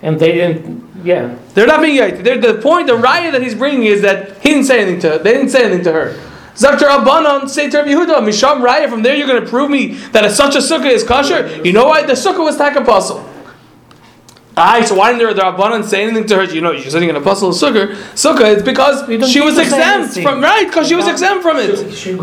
And 0.00 0.18
they 0.18 0.32
didn't, 0.32 0.83
yeah. 1.04 1.36
They're 1.54 1.66
not 1.66 1.80
being 1.82 2.00
yaiti. 2.00 2.24
They're, 2.24 2.38
the 2.40 2.60
point, 2.60 2.86
the 2.86 2.94
raya 2.94 3.30
that 3.32 3.42
he's 3.42 3.54
bringing 3.54 3.84
is 3.84 4.02
that 4.02 4.42
he 4.42 4.50
didn't 4.50 4.64
say 4.64 4.80
anything 4.80 5.00
to 5.00 5.10
her. 5.10 5.18
They 5.18 5.32
didn't 5.34 5.50
say 5.50 5.64
anything 5.64 5.84
to 5.84 5.92
her. 5.92 6.20
Zakter 6.54 6.88
Abanon 6.88 7.48
say 7.48 7.68
to 7.68 7.78
Rabbi 7.78 7.90
Yehuda, 7.90 8.20
Misham 8.20 8.64
raya. 8.64 8.88
From 8.88 9.02
there, 9.02 9.14
you're 9.14 9.26
going 9.26 9.42
to 9.42 9.48
prove 9.48 9.70
me 9.70 9.94
that 10.12 10.24
a, 10.24 10.30
such 10.30 10.54
a 10.54 10.58
sukkah 10.58 10.90
is 10.90 11.04
kosher. 11.04 11.62
You 11.64 11.72
know 11.72 11.86
why? 11.86 12.02
The 12.04 12.14
sukkah 12.14 12.44
was 12.44 12.56
tak 12.56 12.76
apostle. 12.76 13.28
Alright, 14.56 14.86
so 14.86 14.94
why 14.94 15.12
didn't 15.12 15.36
the 15.36 15.42
Rabbanon 15.42 15.82
say 15.84 16.04
anything 16.04 16.26
to 16.28 16.36
her? 16.36 16.44
You 16.44 16.60
know, 16.60 16.70
you're 16.70 16.88
sitting 16.88 17.08
in 17.08 17.16
a 17.16 17.20
apostle 17.20 17.50
sukkah. 17.50 17.88
Sukkah, 18.14 18.54
it's 18.54 18.62
because 18.62 19.04
she 19.28 19.40
was 19.40 19.58
exempt 19.58 20.14
from 20.20 20.40
right 20.40 20.68
because 20.68 20.86
she 20.86 20.94
was 20.94 21.08
exempt 21.08 21.42
from 21.42 21.56
it. 21.56 21.76
So 21.76 21.90
she 21.90 22.14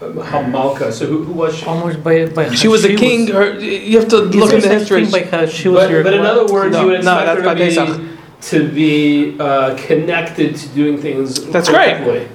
called 0.00 0.14
her 0.16 0.22
Hil- 0.24 0.32
Hilni 0.32 0.52
Hamalka. 0.52 0.92
So 0.92 1.06
who, 1.06 1.24
who 1.24 1.32
was 1.32 1.56
she? 1.56 1.64
Almost 1.66 2.02
by, 2.02 2.26
by 2.26 2.54
She 2.54 2.68
was 2.68 2.84
a 2.84 2.94
king. 2.96 3.28
Her, 3.28 3.58
you 3.58 3.98
have 3.98 4.08
to 4.08 4.18
look 4.18 4.50
there 4.50 4.60
the 4.60 4.68
history. 4.68 5.06
By 5.06 5.20
her, 5.20 5.46
she 5.46 5.68
was 5.68 5.84
But, 5.84 5.90
your 5.90 6.02
but 6.04 6.14
in 6.14 6.20
other 6.22 6.52
words, 6.52 6.72
No, 6.72 6.82
you 6.82 6.86
would 6.88 7.04
no, 7.04 7.18
expect 7.18 7.26
that's 7.26 7.40
her 7.40 7.44
by 7.44 7.54
to 7.54 7.60
Pesach. 7.60 7.98
be, 7.98 8.16
to 8.42 8.72
be 8.72 9.36
uh, 9.40 9.76
connected 9.76 10.56
to 10.56 10.68
doing 10.68 10.98
things. 10.98 11.46
That's 11.46 11.68
great. 11.68 12.28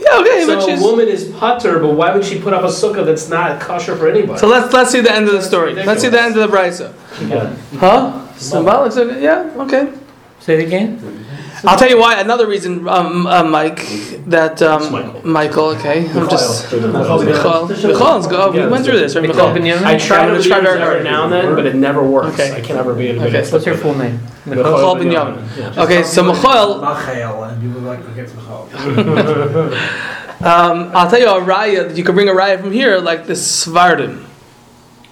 Yeah, 0.00 0.20
okay, 0.20 0.46
but 0.46 0.60
So 0.62 0.68
she's. 0.68 0.80
a 0.80 0.84
woman 0.84 1.08
is 1.08 1.24
putter, 1.32 1.80
but 1.80 1.94
why 1.94 2.14
would 2.14 2.24
she 2.24 2.40
put 2.40 2.52
up 2.52 2.62
a 2.62 2.68
sukkah 2.68 3.04
that's 3.04 3.28
not 3.28 3.60
kosher 3.60 3.96
for 3.96 4.08
anybody? 4.08 4.38
So 4.38 4.46
let's 4.46 4.72
let's 4.72 4.90
see 4.90 5.00
the 5.00 5.12
end 5.12 5.26
of 5.26 5.32
the 5.34 5.42
story. 5.42 5.74
Let's 5.74 6.02
see 6.02 6.08
the 6.08 6.22
end 6.22 6.36
of 6.36 6.48
the 6.48 6.56
brisa. 6.56 6.94
Yeah. 7.28 7.56
Huh? 7.80 8.32
Symbolic? 8.36 9.20
Yeah. 9.20 9.50
Okay. 9.56 9.92
Say 10.38 10.60
it 10.62 10.66
again? 10.68 11.26
I'll 11.64 11.78
tell 11.78 11.88
you 11.88 11.98
why. 11.98 12.20
Another 12.20 12.46
reason, 12.46 12.88
um, 12.88 13.26
uh, 13.26 13.44
Mike, 13.44 13.84
that 14.26 14.62
um, 14.62 14.92
Michael. 14.92 15.26
Michael. 15.26 15.64
Okay, 15.70 16.08
I'm 16.10 16.28
just 16.28 16.72
Michael. 16.72 16.88
Michael. 16.92 17.68
Michael, 17.68 18.16
let's 18.16 18.26
go. 18.26 18.50
We 18.50 18.66
went 18.66 18.84
through 18.84 18.98
this. 18.98 19.14
Right? 19.14 19.26
Michael 19.26 19.48
Michael. 19.48 19.62
Binyamin? 19.62 19.84
I 19.84 19.98
try 19.98 20.18
to 20.18 20.26
gonna 20.26 20.36
use 20.36 20.46
it 20.46 20.52
every 20.52 21.04
now 21.04 21.24
and 21.24 21.32
then, 21.32 21.54
but 21.54 21.66
it 21.66 21.74
never 21.74 22.06
works. 22.06 22.34
Okay. 22.34 22.56
I 22.56 22.60
can 22.60 22.76
never 22.76 22.94
be 22.94 23.08
able 23.08 23.22
to 23.22 23.28
Okay. 23.28 23.50
What's 23.50 23.66
your 23.66 23.76
full 23.76 23.94
name? 23.94 24.20
Michael 24.46 24.94
Binyamin. 24.96 25.76
Okay, 25.78 26.02
so 26.02 26.22
Michael. 26.22 26.80
Michael, 26.80 27.44
and 27.44 27.62
you 27.62 27.70
would 27.70 27.82
like 27.82 28.04
to 28.04 28.12
get 28.12 28.34
Michael. 28.34 29.74
Um, 30.40 30.92
I'll 30.94 31.10
tell 31.10 31.18
you 31.18 31.26
a 31.26 31.40
raya. 31.40 31.96
You 31.96 32.04
could 32.04 32.14
bring 32.14 32.28
a 32.28 32.32
raya 32.32 32.60
from 32.60 32.70
here, 32.70 32.98
like 32.98 33.26
the 33.26 33.32
Svardim, 33.32 34.24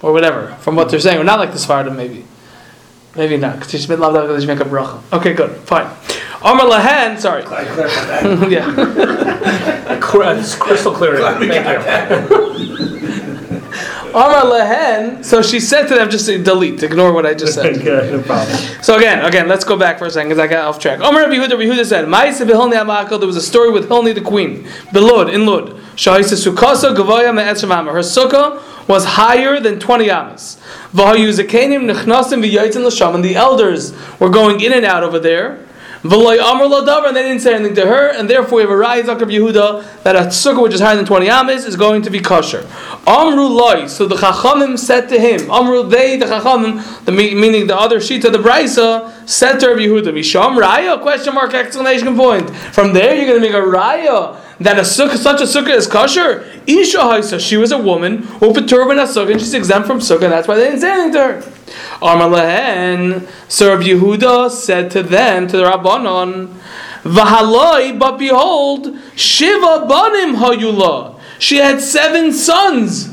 or 0.01 0.13
whatever, 0.13 0.55
from 0.61 0.77
what 0.77 0.89
they're 0.89 1.01
saying, 1.01 1.19
or 1.19 1.25
not 1.25 1.41
like 1.41 1.51
the 1.51 1.59
Svardim, 1.59 1.97
maybe. 1.97 2.25
Maybe 3.17 3.37
not, 3.37 3.57
because 3.57 3.71
she's 3.71 3.87
been 3.87 3.99
because 3.99 4.43
she 4.43 4.47
make 4.47 4.61
a 4.61 4.65
bracha. 4.65 5.03
Okay, 5.13 5.33
good, 5.33 5.51
fine. 5.63 5.87
Amar 6.47 6.67
Lahan, 6.67 7.19
sorry. 7.19 7.43
I 7.43 7.65
clarified 7.65 8.09
that. 8.09 8.51
yeah. 8.51 9.93
It's 10.19 10.55
uh, 10.55 10.59
crystal 10.59 10.93
clear. 10.93 11.19
Thank 11.19 11.43
you. 11.43 12.57
Amar 14.17 14.45
Lahan, 14.45 15.25
so 15.25 15.43
she 15.43 15.59
said 15.61 15.89
to 15.89 15.95
them, 15.95 16.09
just 16.09 16.27
delete, 16.27 16.83
ignore 16.83 17.13
what 17.13 17.27
I 17.27 17.35
just 17.35 17.55
said. 17.55 17.83
Good, 17.83 18.13
no 18.13 18.23
problem. 18.23 18.57
So 18.83 18.97
again, 18.97 19.25
again, 19.25 19.47
let's 19.49 19.65
go 19.65 19.77
back 19.77 19.99
for 19.99 20.07
a 20.07 20.11
second 20.11 20.31
because 20.31 20.43
I 20.43 20.47
got 20.47 20.65
off 20.65 20.79
track. 20.79 21.01
Omer 21.01 21.21
Rabbi 21.21 21.35
Yehuda, 21.35 21.51
Rabbi 21.51 21.65
Yehuda 21.65 21.85
said, 21.85 22.07
"Ma'aseh 22.07 22.47
b'Hilni 22.49 22.75
Amakal." 22.75 23.19
There 23.19 23.27
was 23.27 23.37
a 23.37 23.43
story 23.43 23.71
with 23.71 23.89
Hilni 23.91 24.15
the 24.15 24.23
queen, 24.23 24.65
Belud 24.91 25.31
in 25.31 25.45
Lud. 25.45 25.73
Shahisa 25.97 26.37
Sukkasa 26.37 26.97
Gavoya 26.97 27.35
Me'etzem 27.35 27.71
Amma. 27.71 27.93
Her 27.93 27.99
sukkah 27.99 28.63
was 28.89 29.05
higher 29.05 29.61
than 29.61 29.79
twenty 29.79 30.11
amas. 30.11 30.57
V'hayu 30.95 31.29
Zakenim 31.29 31.93
Nechnasim 31.93 32.43
V'Yotzim 32.43 32.87
L'Sham. 32.87 33.17
And 33.17 33.25
the 33.25 33.35
elders 33.35 33.93
were 34.19 34.31
going 34.31 34.61
in 34.61 34.73
and 34.73 34.87
out 34.87 35.03
over 35.03 35.19
there. 35.19 35.66
And 36.13 37.17
they 37.17 37.23
didn't 37.23 37.41
say 37.41 37.55
anything 37.55 37.75
to 37.77 37.87
her, 37.87 38.09
and 38.13 38.29
therefore 38.29 38.57
we 38.57 38.63
have 38.63 38.71
a 38.71 38.77
Rai 38.77 39.03
Zakar 39.03 39.23
of 39.23 39.29
Yehuda 39.29 40.03
that 40.03 40.17
a 40.17 40.21
sukkah 40.29 40.63
which 40.63 40.75
is 40.75 40.81
higher 40.81 40.97
than 40.97 41.05
twenty 41.05 41.29
amas 41.29 41.65
is 41.65 41.77
going 41.77 42.03
to 42.03 42.11
be 42.11 42.21
kosher. 42.21 42.67
Amru 43.07 43.47
loy. 43.47 43.87
So 43.87 44.07
the 44.07 44.17
Chachamim 44.17 44.79
said 44.79 45.09
to 45.09 45.19
him, 45.19 45.51
Amru 45.51 45.89
they 45.89 46.17
the 46.17 46.27
Chachamim, 46.27 47.05
the 47.05 47.13
meaning 47.13 47.67
the 47.67 47.77
other 47.77 48.01
sheet 48.01 48.25
of 48.25 48.33
the 48.33 48.39
Brisa, 48.39 49.11
said 49.29 49.59
to 49.59 49.69
Rabbi 49.69 49.83
Yehuda, 49.83 50.13
Misham 50.13 50.57
Raya? 50.61 51.01
Question 51.01 51.35
mark 51.35 51.55
exclamation 51.55 52.17
point. 52.17 52.51
From 52.51 52.93
there 52.93 53.15
you're 53.15 53.27
going 53.27 53.41
to 53.41 53.47
make 53.47 53.55
a 53.55 53.61
Raya 53.61 54.37
that 54.61 54.79
a 54.79 54.83
sukkah, 54.83 55.17
such 55.17 55.41
a 55.41 55.45
sukkah 55.45 55.75
is 55.75 55.87
kosher. 55.87 56.45
Isha 56.67 56.99
Haisa, 56.99 57.39
she 57.39 57.57
was 57.57 57.73
a 57.73 57.79
woman 57.79 58.23
who 58.23 58.53
turban 58.67 58.99
a 58.99 59.05
sukkah 59.05 59.33
and 59.33 59.41
she's 59.41 59.55
exempt 59.55 59.87
from 59.87 59.99
sukkah. 59.99 60.29
That's 60.31 60.49
why 60.49 60.57
they 60.57 60.69
didn't 60.69 60.81
say 60.81 60.93
anything 60.93 61.13
to 61.13 61.19
her. 61.19 61.53
So 62.01 63.69
Rabbi 63.69 63.85
Yehuda 63.85 64.51
said 64.51 64.91
to 64.93 65.03
them, 65.03 65.47
to 65.49 65.57
the 65.57 65.65
Rabbanon, 65.65 66.55
Vahaloi, 67.03 67.99
but 67.99 68.19
behold, 68.19 68.97
Shiva 69.15 69.87
banim 69.89 70.37
hayula. 70.37 71.21
She 71.39 71.59
had 71.59 71.81
seven 71.81 72.33
sons. 72.33 73.11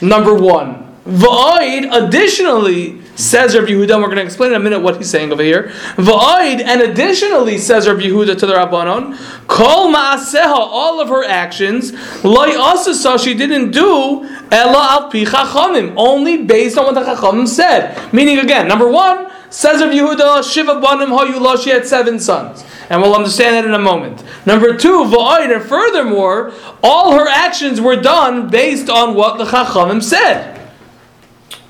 Number 0.00 0.34
one. 0.34 0.96
Va'id, 1.06 1.88
additionally, 1.92 3.01
says 3.22 3.54
Rabbi 3.54 3.68
Yehuda, 3.68 3.94
and 3.94 4.02
we're 4.02 4.08
going 4.08 4.16
to 4.18 4.24
explain 4.24 4.50
in 4.50 4.56
a 4.56 4.60
minute 4.60 4.80
what 4.80 4.96
he's 4.96 5.08
saying 5.08 5.32
over 5.32 5.42
here. 5.42 5.68
Va'id, 5.96 6.60
and 6.60 6.80
additionally, 6.82 7.58
says 7.58 7.88
Rabbi 7.88 8.02
Yehuda 8.02 8.38
to 8.38 8.46
the 8.46 8.54
Rabbanon, 8.54 9.16
Kol 9.46 9.92
ma'aseha, 9.92 10.52
all 10.52 11.00
of 11.00 11.08
her 11.08 11.24
actions, 11.24 11.92
loy 12.24 12.50
asasa, 12.50 13.22
she 13.22 13.34
didn't 13.34 13.70
do, 13.70 14.24
ela 14.50 14.88
al 14.90 15.10
pi 15.10 15.24
chachamim, 15.24 15.94
only 15.96 16.44
based 16.44 16.76
on 16.76 16.84
what 16.84 16.94
the 16.94 17.02
chachamim 17.02 17.46
said. 17.46 18.12
Meaning 18.12 18.40
again, 18.40 18.66
number 18.66 18.88
one, 18.88 19.30
says 19.50 19.80
Rabbi 19.80 19.94
Yehuda, 19.94 20.50
Shiva 20.50 20.80
banim 20.80 21.10
hayula, 21.10 21.62
she 21.62 21.70
had 21.70 21.86
seven 21.86 22.18
sons. 22.18 22.64
And 22.90 23.00
we'll 23.00 23.14
understand 23.14 23.54
that 23.54 23.64
in 23.64 23.72
a 23.72 23.78
moment. 23.78 24.22
Number 24.44 24.76
two, 24.76 25.04
va'id, 25.04 25.54
and 25.54 25.64
furthermore, 25.64 26.52
all 26.82 27.12
her 27.12 27.28
actions 27.28 27.80
were 27.80 27.96
done 27.96 28.48
based 28.50 28.90
on 28.90 29.14
what 29.14 29.38
the 29.38 29.44
chachamim 29.44 30.02
said. 30.02 30.51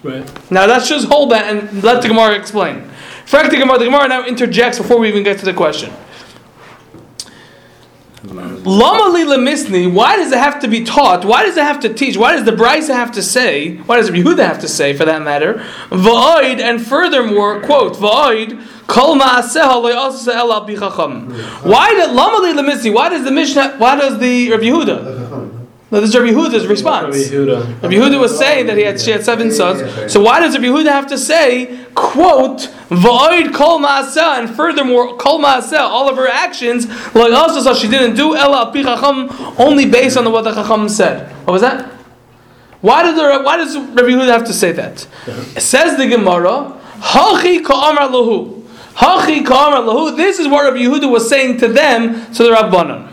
Right. 0.02 0.50
Now 0.50 0.66
let's 0.66 0.88
just 0.88 1.06
hold 1.06 1.30
that 1.30 1.54
and 1.54 1.82
let 1.82 2.02
the 2.02 2.09
Gemara 2.09 2.35
explain. 2.35 2.88
Frank 3.25 3.50
the 3.50 3.56
Gemara, 3.56 3.78
the 3.78 3.85
Gemara 3.85 4.09
now 4.09 4.26
interjects 4.26 4.78
before 4.78 4.99
we 4.99 5.09
even 5.09 5.23
get 5.23 5.38
to 5.38 5.44
the 5.44 5.54
question. 5.54 5.92
Lama 8.25 9.09
lila 9.12 9.37
misni, 9.37 9.92
why 9.92 10.16
does 10.16 10.30
it 10.30 10.38
have 10.38 10.61
to 10.61 10.68
be 10.68 10.85
taught? 10.85 11.25
Why 11.25 11.44
does 11.44 11.56
it 11.56 11.64
have 11.64 11.80
to 11.80 11.92
teach? 11.92 12.16
Why 12.16 12.37
does 12.37 12.44
the 12.44 12.52
Brisa 12.52 12.94
have 12.94 13.11
to 13.12 13.23
say? 13.23 13.76
Why 13.78 13.97
does 13.97 14.11
Yehuda 14.11 14.47
have 14.47 14.61
to 14.61 14.68
say, 14.68 14.92
for 14.92 15.04
that 15.04 15.23
matter? 15.23 15.54
Va'oid, 15.90 16.61
and 16.61 16.85
furthermore, 16.85 17.61
quote, 17.62 17.97
Va'oid, 17.97 18.64
kol 18.87 19.16
ma'aseha 19.16 19.82
lo 19.82 19.92
yaseh 19.92 20.35
el 20.35 20.52
al. 20.52 20.64
Why 21.62 21.94
did 21.94 22.12
Lama 22.12 22.38
lila 22.47 22.62
misni? 22.62 22.94
Why 22.94 23.09
does 23.09 23.25
the 23.25 23.32
Mishnah? 23.32 23.76
Why 23.78 23.97
does 23.97 24.21
the 24.21 24.50
Rabbi 24.52 24.64
Yehuda? 24.64 25.22
No, 25.92 26.00
this 26.00 26.08
is 26.08 26.16
Rabbi 26.16 26.32
Yehuda's 26.32 26.66
response. 26.66 27.30
Rabbi 27.30 27.94
Yehuda 27.94 28.18
was 28.18 28.38
saying 28.38 28.64
that 28.68 28.78
he 28.78 28.82
had 28.82 28.99
she 28.99 29.11
had 29.11 29.22
seven 29.22 29.50
sons. 29.52 30.11
So 30.11 30.22
why 30.22 30.40
does 30.40 30.54
Rabbi 30.54 30.68
Yehuda 30.68 30.90
have 30.90 31.06
to 31.08 31.18
say, 31.18 31.84
quote, 31.94 32.61
Va'oid 32.88 33.52
kol 33.52 33.78
ma'aseh, 33.78 34.38
and 34.38 34.56
furthermore, 34.56 35.18
kol 35.18 35.38
ma'aseh, 35.38 35.78
all 35.78 36.08
of 36.08 36.16
her 36.16 36.26
actions, 36.26 36.87
like 37.14 37.34
also 37.34 37.61
so 37.61 37.75
she 37.75 37.88
didn't 37.88 38.16
do 38.16 38.34
ella 38.34 38.70
api 38.70 38.82
chacham, 38.82 39.28
only 39.58 39.84
based 39.84 40.16
on 40.16 40.32
what 40.32 40.44
the 40.44 40.54
chacham 40.54 40.88
said. 40.88 41.30
What 41.44 41.52
was 41.52 41.61
that? 41.61 41.92
Why 42.80 43.02
did 43.02 43.14
the, 43.16 43.42
why 43.42 43.58
does 43.58 43.76
Rabbi 43.76 44.08
Yehuda 44.08 44.28
have 44.28 44.46
to 44.46 44.54
say 44.54 44.72
that? 44.72 45.06
It 45.54 45.61
says 45.61 45.99
the 45.99 46.06
Gemara, 46.06 46.72
Hachi 47.00 47.62
ka'amar 47.62 48.08
lahu. 48.08 48.62
Hachi 48.94 49.44
ka'amar 49.44 49.82
lahu. 49.82 50.16
This 50.16 50.38
is 50.38 50.49
what 50.49 50.64
Rabbi 50.64 50.84
Yehuda 50.84 51.11
was 51.12 51.28
saying 51.28 51.58
to 51.58 51.68
them, 51.68 52.32
to 52.32 52.44
the 52.44 52.50
Rabbanon. 52.50 53.12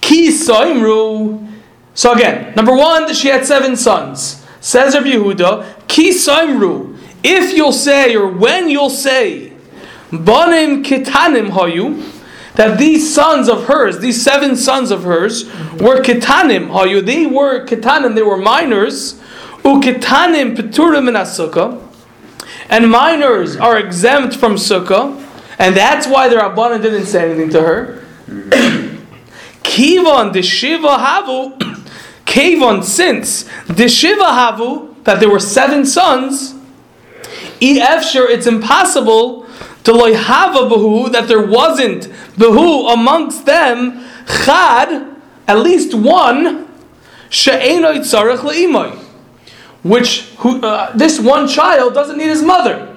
Ki 0.00 0.30
soimru. 0.30 1.46
So 1.94 2.12
again, 2.12 2.54
number 2.54 2.74
one, 2.74 3.12
she 3.14 3.28
had 3.28 3.44
seven 3.46 3.76
sons. 3.76 4.44
Says 4.60 4.94
Rabbi 4.94 5.08
Yehuda, 5.08 5.88
Ki 5.88 6.10
soimru. 6.10 6.98
If 7.22 7.54
you'll 7.54 7.72
say, 7.72 8.14
or 8.16 8.28
when 8.28 8.70
you'll 8.70 8.90
say, 8.90 9.52
Banim 10.10 10.82
kitanim 10.82 11.50
hayu, 11.50 12.06
that 12.54 12.78
these 12.78 13.14
sons 13.14 13.48
of 13.48 13.64
hers, 13.64 14.00
these 14.00 14.22
seven 14.22 14.56
sons 14.56 14.90
of 14.90 15.04
hers, 15.04 15.46
were 15.80 16.02
kitanim 16.02 16.68
hayu. 16.68 17.04
They 17.04 17.26
were 17.26 17.66
kitanim, 17.66 18.14
they 18.14 18.22
were 18.22 18.36
minors. 18.36 19.20
Ukitanim 19.62 20.56
peturim 20.56 21.08
in 21.08 21.14
sukkah. 21.14 21.86
And 22.68 22.90
minors 22.90 23.56
are 23.56 23.78
exempt 23.78 24.36
from 24.36 24.54
sukkah. 24.54 25.26
And 25.58 25.76
that's 25.76 26.06
why 26.06 26.28
the 26.28 26.36
Rabbanan 26.36 26.80
didn't 26.82 27.06
say 27.06 27.30
anything 27.30 27.50
to 27.50 27.60
her. 27.60 28.02
Kivon 29.62 30.32
de 30.32 30.42
Shiva 30.42 30.96
Havu, 30.96 31.79
Kivon 32.30 32.84
since 32.84 33.42
the 33.66 33.88
Shiva 33.88 34.22
Havu, 34.22 35.02
that 35.02 35.18
there 35.18 35.28
were 35.28 35.40
seven 35.40 35.84
sons, 35.84 36.54
Efsher, 37.60 38.30
it's 38.30 38.46
impossible 38.46 39.48
to 39.82 39.92
loy 39.92 40.14
hava 40.14 40.68
behu, 40.68 41.10
that 41.10 41.26
there 41.26 41.44
wasn't 41.44 42.04
behu 42.36 42.92
amongst 42.92 43.46
them, 43.46 44.06
chad, 44.44 45.16
at 45.48 45.58
least 45.58 45.92
one, 45.92 46.68
she'enoi 47.30 47.98
tzarech 47.98 48.38
le'imoy, 48.38 48.96
which 49.82 50.26
who, 50.38 50.60
uh, 50.62 50.96
this 50.96 51.18
one 51.18 51.48
child 51.48 51.94
doesn't 51.94 52.16
need 52.16 52.28
his 52.28 52.42
mother. 52.42 52.96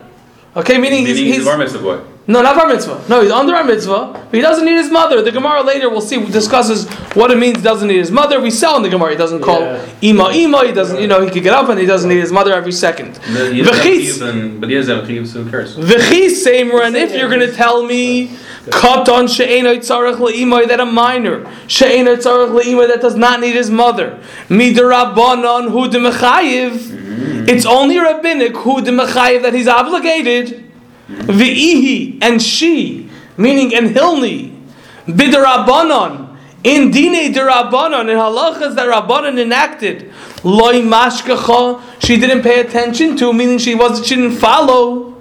Okay, 0.55 0.77
meaning, 0.77 1.07
he's, 1.07 1.17
Meaning 1.17 1.25
he's 1.25 1.35
he's 1.37 1.47
a 1.47 1.49
bar 1.49 1.57
mitzvah 1.57 1.79
boy. 1.79 2.12
No, 2.25 2.41
not 2.41 2.55
bar 2.55 2.67
mitzvah. 2.67 3.03
No, 3.09 3.21
he's 3.21 3.31
under 3.31 3.53
our 3.53 3.65
mitzvah, 3.65 4.11
but 4.13 4.33
he 4.33 4.39
doesn't 4.41 4.63
need 4.65 4.77
his 4.77 4.89
mother. 4.89 5.21
The 5.21 5.31
Gemara 5.31 5.61
later 5.61 5.89
we'll 5.89 5.99
see 6.01 6.23
discusses 6.25 6.87
what 7.15 7.31
it 7.31 7.37
means 7.37 7.61
doesn't 7.61 7.87
need 7.89 7.97
his 7.97 8.11
mother. 8.11 8.39
We 8.39 8.49
sell 8.49 8.77
in 8.77 8.83
the 8.83 8.89
Gemara 8.89 9.11
he 9.11 9.17
doesn't 9.17 9.41
call 9.41 9.59
Yeah. 9.59 9.85
ima 10.01 10.29
ima. 10.31 10.65
He 10.65 10.71
doesn't, 10.71 11.01
you 11.01 11.07
know, 11.07 11.21
he 11.21 11.29
could 11.29 11.43
get 11.43 11.53
up 11.53 11.67
and 11.69 11.77
he 11.79 11.85
doesn't 11.85 12.09
need 12.09 12.19
his 12.21 12.31
mother 12.31 12.53
every 12.53 12.71
second. 12.71 13.19
No, 13.33 13.41
V'chis- 13.51 14.59
But 14.59 14.69
he 14.69 14.75
have 14.75 14.85
chiyuv, 14.87 15.27
so 15.27 15.43
who 15.43 15.49
cares? 15.51 15.75
Seimra, 15.75 16.85
and 16.85 16.95
if 16.95 17.13
you're 17.13 17.27
going 17.29 17.41
to 17.41 17.51
tell 17.51 17.83
me 17.83 18.29
katon 18.69 19.27
she'enoi 19.27 19.77
tzarech 19.79 20.15
le'imoy 20.15 20.65
that 20.69 20.79
a 20.79 20.85
minor 20.85 21.45
she'enoi 21.67 22.15
tzarech 22.15 22.51
le'imoy 22.57 22.87
that 22.87 23.01
does 23.01 23.15
not 23.15 23.41
need 23.41 23.55
his 23.55 23.69
mother 23.69 24.17
midarabanon 24.49 25.69
hu 25.71 25.89
demechayiv, 25.89 27.49
it's 27.49 27.65
only 27.65 27.99
rabbinic 27.99 28.55
hu 28.55 28.81
demechayiv 28.81 29.41
that 29.41 29.53
he's 29.53 29.67
obligated. 29.67 30.63
V'ihi 31.27 32.19
and 32.21 32.41
she, 32.41 33.09
meaning 33.37 33.73
and 33.75 33.89
hilni, 33.89 34.57
bidarabanon 35.07 36.37
in 36.63 36.91
dine 36.91 37.33
derabanon 37.33 38.09
in 38.09 38.17
halachas 38.17 38.75
that 38.75 38.87
rabbanon 38.87 39.37
enacted 39.39 40.11
loy 40.43 40.81
mashkacha 40.81 41.81
she 41.99 42.17
didn't 42.17 42.41
pay 42.41 42.61
attention 42.61 43.17
to, 43.17 43.33
meaning 43.33 43.57
she 43.57 43.75
wasn't, 43.75 44.05
she 44.05 44.15
didn't 44.15 44.37
follow. 44.37 45.12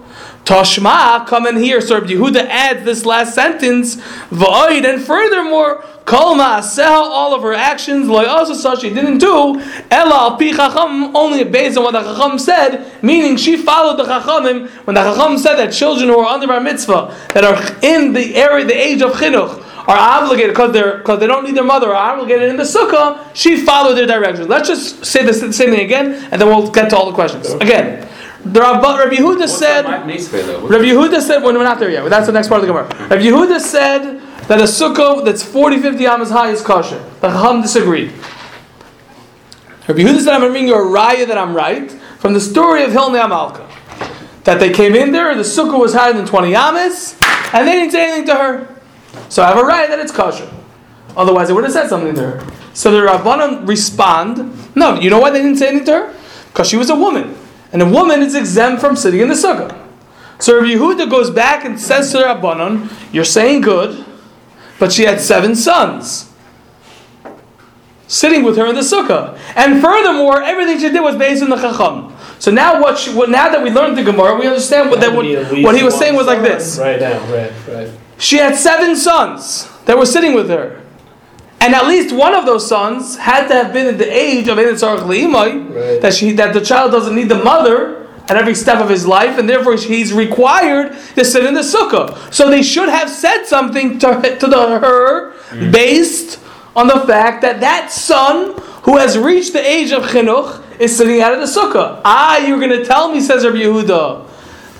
Toshma, 0.45 1.27
come 1.27 1.47
in 1.47 1.57
here. 1.57 1.81
So 1.81 1.99
Rabbi 1.99 2.13
Yehuda 2.13 2.47
adds 2.49 2.85
this 2.85 3.07
last 3.07 3.35
sentence, 3.35 3.97
V'oid, 4.31 4.85
and 4.85 5.03
furthermore, 5.03 5.85
Kol 6.05 6.35
ma'aseh, 6.35 6.85
all 6.85 7.33
of 7.33 7.43
her 7.43 7.55
actions, 7.55 8.09
like 8.09 8.27
also 8.27 8.55
such 8.55 8.81
she 8.81 8.91
didn't 8.91 9.19
do, 9.19 9.61
Ela 9.91 10.15
al 10.15 10.37
pi 10.37 10.51
chacham, 10.51 11.15
only 11.15 11.45
based 11.45 11.79
on 11.79 11.85
what 11.85 11.93
the 11.93 12.03
chacham 12.03 12.39
said, 12.41 12.91
meaning 13.03 13.37
she 13.37 13.57
followed 13.57 13.97
the 13.97 14.05
chachamim 14.05 14.69
when 14.85 14.95
the 14.95 15.03
chacham 15.03 15.39
said 15.39 15.55
that 15.57 15.73
children 15.73 16.09
who 16.09 16.19
are 16.19 16.27
under 16.27 16.49
bar 16.49 16.61
mitzvah, 16.61 17.17
that 17.35 17.45
are 17.45 17.57
in 17.83 18.13
the 18.13 18.35
area, 18.35 18.65
the 18.65 18.75
age 18.75 19.01
of 19.01 19.13
chinuch, 19.13 19.65
are 19.89 19.97
obligated 19.97 20.51
because 20.51 20.73
they're 20.73 20.99
because 20.99 21.21
they 21.21 21.27
don't 21.27 21.45
need 21.45 21.57
their 21.57 21.65
mother 21.65 21.89
are 21.89 22.15
obligated 22.15 22.49
in 22.49 22.57
the 22.57 22.63
sukkah. 22.63 23.25
She 23.35 23.65
followed 23.65 23.95
their 23.95 24.07
directions. 24.07 24.49
Let's 24.49 24.69
just 24.69 25.05
say 25.05 25.25
the 25.25 25.33
same 25.33 25.53
thing 25.53 25.81
again, 25.81 26.29
and 26.31 26.41
then 26.41 26.49
we'll 26.49 26.71
get 26.71 26.91
to 26.91 26.97
all 26.97 27.07
the 27.07 27.15
questions 27.15 27.51
again. 27.55 28.09
The 28.45 28.61
Rabbi, 28.61 28.99
Rabbi 28.99 29.15
Yehuda 29.15 29.49
said. 29.49 29.85
Rabbi 29.85 30.85
Yehuda 30.85 31.21
said 31.21 31.43
when 31.43 31.57
we're 31.57 31.63
not 31.63 31.79
there 31.79 31.91
yet. 31.91 32.09
That's 32.11 32.27
the 32.27 32.33
next 32.33 32.49
part 32.49 32.61
of 32.61 32.67
the 32.67 32.73
Gemara. 32.73 32.89
Rabbi 33.09 33.23
Yehuda 33.23 33.61
said 33.61 34.21
that 34.49 34.59
a 34.59 34.65
sukkah 34.65 35.25
that's 35.25 35.45
40, 35.45 35.81
50 35.81 36.07
amas 36.07 36.31
high 36.31 36.51
is 36.51 36.61
kosher. 36.61 36.99
The 37.21 37.29
Chacham 37.29 37.63
disagreed. 37.63 38.13
Rabbi 39.87 40.01
Yehuda 40.01 40.21
said, 40.21 40.35
I'm 40.35 40.41
bringing 40.41 40.69
you 40.69 40.75
a 40.75 40.79
raya 40.79 41.27
that 41.27 41.39
I'm 41.39 41.55
right 41.55 41.91
from 42.19 42.35
the 42.35 42.41
story 42.41 42.83
of 42.83 42.91
Hilnei 42.91 43.23
Amalka. 43.23 43.69
That 44.43 44.59
they 44.59 44.73
came 44.73 44.97
in 44.97 45.13
there, 45.13 45.35
the 45.37 45.43
sukkah 45.43 45.79
was 45.79 45.95
higher 45.95 46.13
than 46.13 46.27
20 46.27 46.57
amas, 46.57 47.17
and 47.53 47.69
they 47.69 47.75
didn't 47.75 47.93
say 47.93 48.09
anything 48.09 48.27
to 48.27 48.35
her. 48.35 48.81
So 49.29 49.45
I 49.45 49.49
have 49.49 49.57
a 49.57 49.63
raya 49.63 49.89
that 49.89 50.01
it's 50.01 50.11
kosher. 50.11 50.51
Otherwise, 51.17 51.47
they 51.47 51.55
would 51.55 51.63
have 51.63 51.73
said 51.73 51.89
something 51.89 52.15
to 52.15 52.23
her. 52.23 52.53
So 52.75 52.91
the 52.91 53.07
Rabbanon 53.07 53.69
respond, 53.69 54.77
no, 54.77 54.99
you 54.99 55.11
know 55.11 55.21
why 55.21 55.31
they 55.31 55.43
didn't 55.43 55.59
say 55.59 55.69
anything 55.69 55.87
to 55.87 55.93
her? 55.93 56.15
Because 56.49 56.69
she 56.69 56.77
was 56.77 56.91
a 56.91 56.97
woman. 56.97 57.37
And 57.73 57.83
a 57.83 57.89
woman 57.89 58.23
is 58.23 58.35
exempt 58.35 58.81
from 58.81 58.97
sitting 58.97 59.21
in 59.21 59.29
the 59.29 59.35
sukkah. 59.35 59.79
So 60.39 60.57
Rabbi 60.57 60.75
Yehuda 60.75 61.09
goes 61.09 61.31
back 61.31 61.65
and 61.65 61.81
says 61.81 62.11
to 62.13 62.19
the 62.19 62.25
Rabbanon, 62.25 62.93
you're 63.13 63.25
saying 63.25 63.63
good, 63.63 64.05
but 64.79 64.93
she 64.93 65.05
had 65.05 65.21
seven 65.21 65.55
sons 65.55 66.33
sitting 68.09 68.43
with 68.43 68.57
her 68.59 68.67
in 68.67 68.75
the 68.75 68.83
sukkah. 68.83 69.39
And 69.57 69.81
furthermore, 69.81 70.43
everything 70.43 70.79
she 70.79 70.91
did 70.91 71.01
was 71.01 71.17
based 71.17 71.43
on 71.43 71.49
the 71.49 71.57
chacham. 71.57 72.15
So 72.39 72.51
now 72.51 72.81
what, 72.83 72.99
she, 72.99 73.15
what 73.15 73.31
now 73.31 73.49
that 73.49 73.63
we 73.63 73.71
learned 73.71 73.97
the 73.97 74.03
Gemara, 74.03 74.35
we 74.35 74.47
understand 74.47 74.91
what, 74.91 75.01
that 75.01 75.15
what, 75.15 75.25
what 75.63 75.77
he 75.77 75.83
was 75.83 75.97
saying 75.97 76.17
was 76.17 76.27
like 76.27 76.43
this. 76.43 76.77
Right 76.79 77.01
now, 77.01 77.21
right, 77.33 77.53
right. 77.69 77.91
She 78.19 78.37
had 78.37 78.57
seven 78.57 78.97
sons 78.97 79.71
that 79.87 79.97
were 79.97 80.07
sitting 80.07 80.35
with 80.35 80.49
her. 80.49 80.82
And 81.63 81.77
at 81.77 81.87
least 81.87 82.13
one 82.13 82.35
of 82.35 82.45
those 82.45 82.67
sons 82.67 83.17
had 83.17 83.47
to 83.47 83.55
have 83.55 83.73
been 83.73 83.87
at 83.87 83.97
the 83.97 84.11
age 84.13 84.49
of 84.49 84.59
Right. 84.59 86.01
that 86.03 86.13
she 86.13 86.33
that 86.33 86.53
the 86.55 86.61
child 86.61 86.91
doesn't 86.91 87.15
need 87.15 87.29
the 87.29 87.43
mother 87.43 88.09
at 88.29 88.37
every 88.37 88.55
step 88.55 88.79
of 88.79 88.89
his 88.89 89.07
life, 89.07 89.39
and 89.39 89.49
therefore 89.49 89.77
he's 89.77 90.13
required 90.13 90.93
to 91.15 91.25
sit 91.25 91.45
in 91.45 91.55
the 91.55 91.61
sukkah. 91.61 92.17
So 92.33 92.51
they 92.51 92.63
should 92.63 92.89
have 92.89 93.09
said 93.09 93.45
something 93.45 93.99
to, 94.01 94.37
to 94.41 94.47
the, 94.49 94.81
her 94.81 95.35
based 95.71 96.41
on 96.75 96.89
the 96.89 97.01
fact 97.07 97.43
that 97.43 97.61
that 97.61 97.93
son 97.93 98.55
who 98.83 98.97
has 98.97 99.17
reached 99.17 99.53
the 99.53 99.65
age 99.65 99.93
of 99.93 100.03
chinuch 100.05 100.81
is 100.81 100.97
sitting 100.97 101.21
out 101.21 101.33
of 101.33 101.41
the 101.41 101.47
sukkah. 101.47 102.01
Ah, 102.05 102.39
you're 102.39 102.59
going 102.59 102.71
to 102.71 102.85
tell 102.85 103.13
me, 103.13 103.21
says 103.21 103.45
Rabbi 103.45 103.59
Yehuda, 103.59 104.29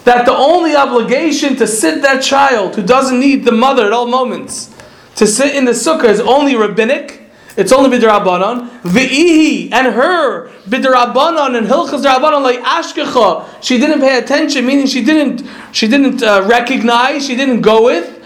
that 0.05 0.27
the 0.27 0.33
only 0.35 0.75
obligation 0.75 1.55
to 1.57 1.67
sit 1.67 2.03
that 2.03 2.23
child 2.23 2.75
who 2.75 2.83
doesn't 2.83 3.21
need 3.21 3.45
the 3.45 3.53
mother 3.53 3.87
at 3.87 3.93
all 3.93 4.07
moments 4.07 4.72
to 5.17 5.27
sit 5.27 5.55
in 5.55 5.65
the 5.65 5.73
sukkah 5.73 6.05
is 6.05 6.21
only 6.21 6.57
rabbinic. 6.57 7.21
It's 7.55 7.71
only 7.71 7.97
b'derabanan. 7.97 8.69
V'ihi 8.81 9.73
and 9.73 9.95
her 9.95 10.49
b'derabanan 10.69 11.57
and 11.57 11.67
hilchas 11.67 12.03
derabanan 12.03 12.43
like 12.43 12.61
ashkecha. 12.61 13.63
She 13.63 13.79
didn't 13.79 14.01
pay 14.01 14.19
attention, 14.19 14.65
meaning 14.67 14.87
she 14.87 15.05
didn't 15.05 15.47
she 15.73 15.87
didn't 15.87 16.23
uh, 16.23 16.47
recognize, 16.49 17.27
she 17.27 17.37
didn't 17.37 17.61
go 17.61 17.85
with. 17.85 18.21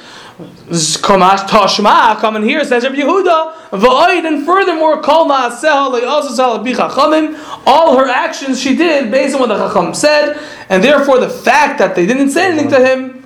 Kamash 0.69 1.47
Tashma, 1.47 2.19
come 2.19 2.37
in 2.37 2.43
here, 2.43 2.62
says 2.64 2.83
Rabbi 2.83 2.97
Yehuda, 2.97 3.71
V'oid, 3.71 4.26
and 4.26 4.45
furthermore, 4.45 5.00
Kol 5.00 5.26
Ma'aseh, 5.26 6.05
also 6.07 6.35
Sal 6.35 6.59
Chachamim, 6.64 7.40
all 7.64 7.97
her 7.97 8.09
actions 8.09 8.61
she 8.61 8.76
did 8.76 9.11
based 9.11 9.35
on 9.35 9.40
what 9.40 9.47
the 9.47 9.57
Chacham 9.57 9.95
said, 9.95 10.37
and 10.69 10.83
therefore 10.83 11.21
the 11.21 11.31
fact 11.31 11.78
that 11.78 11.95
they 11.95 12.05
didn't 12.05 12.31
say 12.31 12.49
anything 12.49 12.69
to 12.71 12.85
him, 12.85 13.23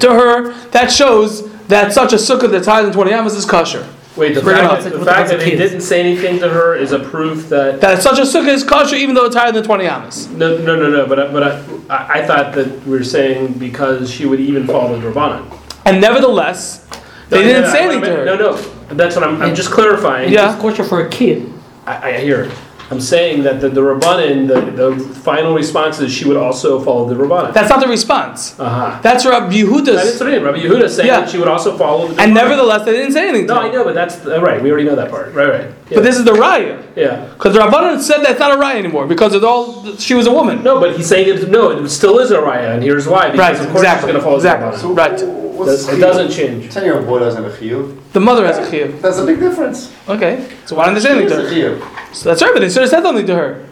to 0.00 0.12
her, 0.12 0.52
that 0.70 0.90
shows 0.90 1.51
that 1.72 1.92
such 1.92 2.12
a 2.12 2.16
sukkah 2.16 2.50
that's 2.50 2.66
higher 2.66 2.82
than 2.84 2.92
20 2.92 3.12
amas 3.12 3.34
is 3.34 3.44
kosher. 3.44 3.86
Wait, 4.14 4.34
the 4.34 4.42
Bring 4.42 4.56
fact, 4.56 4.72
up. 4.72 4.84
that, 4.84 4.92
the 4.98 5.04
fact 5.04 5.30
that 5.30 5.38
they 5.40 5.56
didn't 5.56 5.80
say 5.80 6.00
anything 6.00 6.38
to 6.40 6.48
her 6.48 6.74
is 6.74 6.92
a 6.92 6.98
proof 6.98 7.48
that. 7.48 7.80
That 7.80 8.02
such 8.02 8.18
a 8.18 8.22
sukkah 8.22 8.48
is 8.48 8.62
kosher 8.62 8.94
even 8.96 9.14
though 9.14 9.24
it's 9.24 9.34
higher 9.36 9.52
than 9.52 9.64
20 9.64 9.86
amas. 9.86 10.28
No, 10.28 10.58
no, 10.58 10.76
no, 10.76 10.90
no. 10.90 11.06
But 11.06 11.18
I, 11.18 11.32
but 11.32 11.42
I, 11.42 11.64
I 11.88 12.20
I 12.20 12.26
thought 12.26 12.54
that 12.54 12.84
we 12.84 12.90
were 12.92 13.04
saying 13.04 13.54
because 13.54 14.10
she 14.10 14.26
would 14.26 14.38
even 14.40 14.66
follow 14.66 14.98
the 15.00 15.08
Rabbanan. 15.10 15.58
And 15.86 16.00
nevertheless, 16.00 16.86
they 17.30 17.38
No, 17.38 17.42
didn't 17.42 17.62
no, 17.62 17.70
say 17.70 17.78
I- 17.78 17.82
I 17.82 17.92
anything 17.92 18.02
to 18.10 18.16
her. 18.16 18.24
No, 18.26 18.36
no. 18.36 18.56
That's 18.94 19.16
what 19.16 19.24
I'm. 19.26 19.40
I'm 19.40 19.54
just 19.54 19.70
clarifying. 19.70 20.30
Yeah. 20.30 20.52
It's 20.52 20.60
kosher 20.60 20.84
for 20.84 21.06
a 21.06 21.08
kid. 21.08 21.50
I, 21.86 22.10
I 22.12 22.18
hear. 22.20 22.42
it. 22.44 22.52
I'm 22.92 23.00
saying 23.00 23.44
that 23.44 23.62
the, 23.62 23.70
the 23.70 23.80
Rabbanan, 23.80 24.46
the, 24.48 24.88
the 24.90 25.14
final 25.20 25.54
response 25.54 25.98
is 26.00 26.12
she 26.12 26.26
would 26.28 26.36
also 26.36 26.78
follow 26.84 27.08
the 27.08 27.14
Rabbanan. 27.14 27.54
That's 27.54 27.70
not 27.70 27.80
the 27.80 27.88
response. 27.88 28.60
Uh 28.60 28.68
huh. 28.68 29.00
That's 29.02 29.24
Rabbi 29.24 29.50
Yehuda's. 29.50 30.20
what 30.20 30.28
I 30.28 30.32
mean. 30.32 30.42
Rabbi 30.42 30.58
Yehuda 30.58 30.90
saying 30.90 31.08
Yeah. 31.08 31.20
that 31.20 31.30
she 31.30 31.38
would 31.38 31.48
also 31.48 31.78
follow 31.78 32.08
the. 32.08 32.20
And 32.20 32.34
nevertheless, 32.34 32.84
they 32.84 32.92
didn't 32.92 33.12
say 33.12 33.28
anything 33.28 33.46
to 33.48 33.54
No. 33.54 33.60
I 33.60 33.70
know, 33.70 33.82
but 33.84 33.94
that's 33.94 34.26
uh, 34.26 34.42
right. 34.42 34.62
We 34.62 34.70
already 34.70 34.84
know 34.86 34.96
that 34.96 35.10
part. 35.10 35.32
Right, 35.32 35.48
right. 35.48 35.70
Yeah. 35.92 35.98
But 35.98 36.04
this 36.04 36.18
is 36.18 36.24
the 36.24 36.32
raya. 36.32 36.82
yeah. 36.96 37.32
Because 37.34 37.54
the 37.54 37.60
Rabbanan 37.60 38.00
said 38.00 38.24
that's 38.24 38.40
not 38.40 38.52
a 38.52 38.60
raya 38.60 38.76
anymore 38.76 39.06
because 39.06 39.34
it's 39.34 39.44
all 39.44 39.94
she 39.96 40.14
was 40.14 40.26
a 40.26 40.32
woman. 40.32 40.62
No, 40.62 40.80
but 40.80 40.96
he's 40.96 41.06
saying 41.06 41.28
it. 41.28 41.48
No, 41.50 41.70
it 41.70 41.88
still 41.88 42.18
is 42.18 42.30
a 42.30 42.38
raya, 42.38 42.74
and 42.74 42.82
here's 42.82 43.06
why. 43.06 43.30
Because 43.30 43.58
right, 43.58 43.60
of 43.60 43.72
course 43.72 43.82
exactly. 43.82 44.12
going 44.12 44.20
to 44.20 44.24
follow 44.24 44.36
exactly. 44.36 44.70
the 44.70 44.88
Rabbanan. 44.88 44.96
Right. 44.96 45.42
What's 45.54 45.88
It 45.88 46.00
doesn't 46.00 46.30
change. 46.30 46.72
Ten 46.72 46.84
year 46.84 46.96
old 46.96 47.06
boy 47.06 47.18
doesn't 47.18 47.42
have 47.42 47.52
a 47.52 47.56
chiyuv. 47.56 48.12
The 48.12 48.20
mother 48.20 48.46
has 48.46 48.58
a 48.58 48.70
chiyuv. 48.70 49.00
That's 49.02 49.18
a 49.18 49.26
big 49.26 49.38
difference. 49.38 49.94
Okay. 50.08 50.48
So 50.66 50.76
why 50.76 50.86
didn't 50.86 51.02
they 51.02 51.08
say 51.08 51.12
anything 51.12 51.28
to 51.28 51.46
a 51.46 51.78
her? 51.78 52.14
So 52.14 52.28
that's 52.30 52.42
right, 52.42 52.52
but 52.54 52.60
they 52.60 52.70
should 52.70 52.82
have 52.82 52.90
said 52.90 53.02
something 53.02 53.26
to 53.26 53.34
her. 53.34 53.68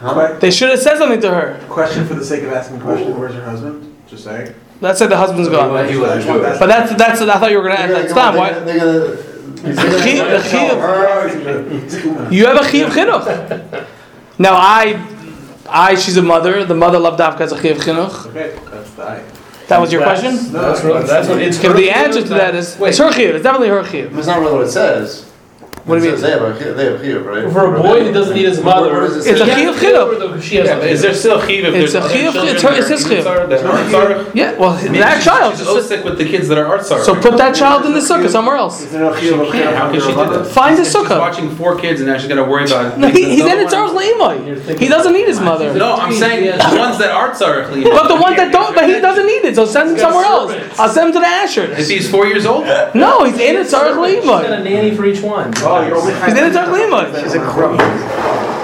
Huh? 0.00 0.38
They 0.40 0.50
should 0.50 0.70
have 0.70 0.78
said 0.78 0.96
something 0.98 1.20
to 1.20 1.30
her. 1.30 1.64
Question 1.68 2.06
for 2.06 2.14
the 2.14 2.24
sake 2.24 2.44
of 2.44 2.52
asking 2.52 2.78
a 2.78 2.80
question. 2.80 3.18
Where's 3.18 3.34
her 3.34 3.44
husband? 3.44 3.96
Just 4.08 4.24
saying. 4.24 4.54
Let's 4.80 5.00
say 5.00 5.08
the 5.08 5.16
husband's 5.16 5.48
gone. 5.48 5.88
He 5.88 5.96
was 5.96 6.24
But 6.24 6.66
that's 6.66 6.94
that's 6.94 7.20
I 7.20 7.38
thought 7.38 7.50
you 7.50 7.58
were 7.58 7.64
gonna 7.64 7.74
ask 7.74 7.92
that 7.92 8.14
time. 8.14 8.36
Why? 8.36 8.50
They're 9.62 9.74
gonna. 9.74 9.88
they're 9.90 10.16
gonna- 10.16 10.38
The 10.38 10.48
chiyuv- 10.48 11.90
the 11.90 12.00
Her- 12.00 12.32
You 12.32 12.46
have 12.46 12.56
a 12.56 12.60
chiyuv 12.60 12.88
chinuch. 12.90 13.86
Now 14.38 14.54
I, 14.54 15.04
I 15.68 15.94
she's 15.96 16.16
a 16.16 16.22
mother. 16.22 16.64
The 16.64 16.74
mother 16.74 16.98
loved 16.98 17.18
Dafka 17.20 17.40
as 17.42 17.52
a 17.52 17.56
chiyuv 17.56 17.76
chinuch. 17.76 18.26
Okay, 18.28 18.56
that's 18.70 18.90
the. 18.92 19.22
That 19.68 19.80
was 19.82 19.92
your 19.92 20.00
That's- 20.02 20.20
question. 20.22 20.52
No, 20.54 20.62
That's 20.72 20.82
what, 20.82 21.06
that's 21.06 21.28
what 21.28 21.42
it's. 21.42 21.58
The 21.58 21.90
answer 21.90 22.22
to 22.22 22.28
that 22.30 22.54
is 22.54 22.78
Wait. 22.78 22.88
it's 22.90 22.98
her 22.98 23.10
chiyuv. 23.10 23.34
It's 23.34 23.42
definitely 23.42 23.68
her 23.68 23.82
chiyuv. 23.82 24.16
It's 24.16 24.26
not 24.26 24.40
really 24.40 24.52
what 24.54 24.66
it 24.66 24.70
says. 24.70 25.27
What 25.88 25.98
do 26.00 26.04
you 26.04 26.12
It 26.12 26.18
says 26.18 26.22
They 26.22 26.30
have 26.30 26.42
a 26.42 26.52
chiyuv, 26.52 26.76
they 26.76 26.84
have 26.84 27.00
a 27.00 27.04
chiyuv, 27.04 27.24
right? 27.24 27.52
For 27.52 27.74
a 27.74 27.80
boy 27.82 28.04
who 28.04 28.12
doesn't 28.12 28.34
need 28.36 28.44
his 28.46 28.60
mother, 28.62 28.92
Where 28.92 29.00
does 29.08 29.26
it 29.26 29.32
It's 29.32 29.40
a 29.40 29.44
chiyuv 29.46 29.74
chinuch. 29.74 30.42
She 30.42 30.56
has 30.56 30.68
a 30.68 30.86
Is 30.88 31.02
there 31.02 31.14
still 31.14 31.40
chiv 31.46 31.64
if 31.64 31.74
It's 31.74 31.94
a 31.94 32.00
other 32.00 32.14
chiyuv- 32.14 32.52
it's 32.52 32.62
it's 32.62 32.88
his 32.88 33.04
chiyuv. 33.06 33.22
tzar- 33.22 33.48
that 33.48 33.64
aren't 33.66 33.88
tzar? 33.90 34.30
Yeah. 34.34 34.52
Well, 34.58 34.74
Maybe 34.82 34.98
that 34.98 35.22
child. 35.22 35.56
should 35.56 35.66
just 35.66 35.86
stick 35.86 36.04
with 36.04 36.18
the 36.18 36.24
kids 36.26 36.46
that 36.48 36.58
are 36.58 36.78
tzar. 36.78 37.02
So 37.04 37.14
put 37.14 37.36
that 37.38 37.54
child 37.54 37.86
in 37.86 37.92
the 37.94 38.00
sukkah 38.00 38.28
somewhere 38.28 38.56
else. 38.56 38.82
Is 38.82 38.92
there 38.92 39.00
no 39.00 39.16
She 39.16 39.26
chiyuv 39.30 39.50
can't. 39.50 39.76
How 39.76 39.90
can 39.90 40.00
she 40.00 40.08
do 40.08 40.14
that? 40.14 40.46
Find 40.48 40.78
a 40.78 40.84
She's 40.84 40.94
sukkah. 40.94 41.18
watching 41.18 41.48
four 41.56 41.78
kids 41.78 42.00
and 42.00 42.08
now 42.10 42.18
she's 42.18 42.28
gonna 42.28 42.44
worry 42.48 42.64
about. 42.66 42.98
No, 42.98 43.08
he, 43.08 43.24
he's 43.24 43.40
in 43.44 43.58
the 43.58 43.66
a 43.66 43.68
tzar's 43.68 43.92
leimai. 43.92 44.78
He 44.78 44.88
doesn't 44.88 45.12
need 45.12 45.26
his 45.26 45.40
mother. 45.40 45.72
No, 45.74 45.94
I'm 45.94 46.12
saying 46.12 46.44
the 46.44 46.76
ones 46.78 46.98
that 46.98 47.10
are 47.10 47.30
tzar. 47.32 47.68
But 47.70 48.08
the 48.08 48.16
ones 48.16 48.36
that 48.36 48.52
don't, 48.52 48.74
but 48.74 48.88
he 48.88 49.00
doesn't 49.00 49.26
need 49.26 49.44
it. 49.44 49.54
So 49.54 49.64
send 49.64 49.90
him 49.90 49.98
somewhere 49.98 50.24
else. 50.24 50.52
I'll 50.78 50.88
send 50.88 51.08
him 51.08 51.12
to 51.14 51.20
the 51.20 51.26
If 51.28 51.78
Ashers. 51.78 51.88
he's 51.90 52.10
four 52.10 52.26
years 52.26 52.44
old, 52.46 52.66
No, 52.94 53.24
he's 53.24 53.38
in 53.38 53.56
a 53.56 53.60
tzar's 53.64 53.96
She's 54.18 54.24
got 54.24 54.44
a 54.44 54.62
nanny 54.62 54.94
for 54.94 55.04
each 55.06 55.22
one. 55.22 55.52
Oh, 55.78 55.86
you're 55.86 55.96
only 55.96 56.14
He's 56.14 56.38
in 56.38 56.44
a 56.44 56.50
tzar's. 56.50 57.22
She's 57.22 57.34
a 57.34 57.40
crook. 57.40 57.78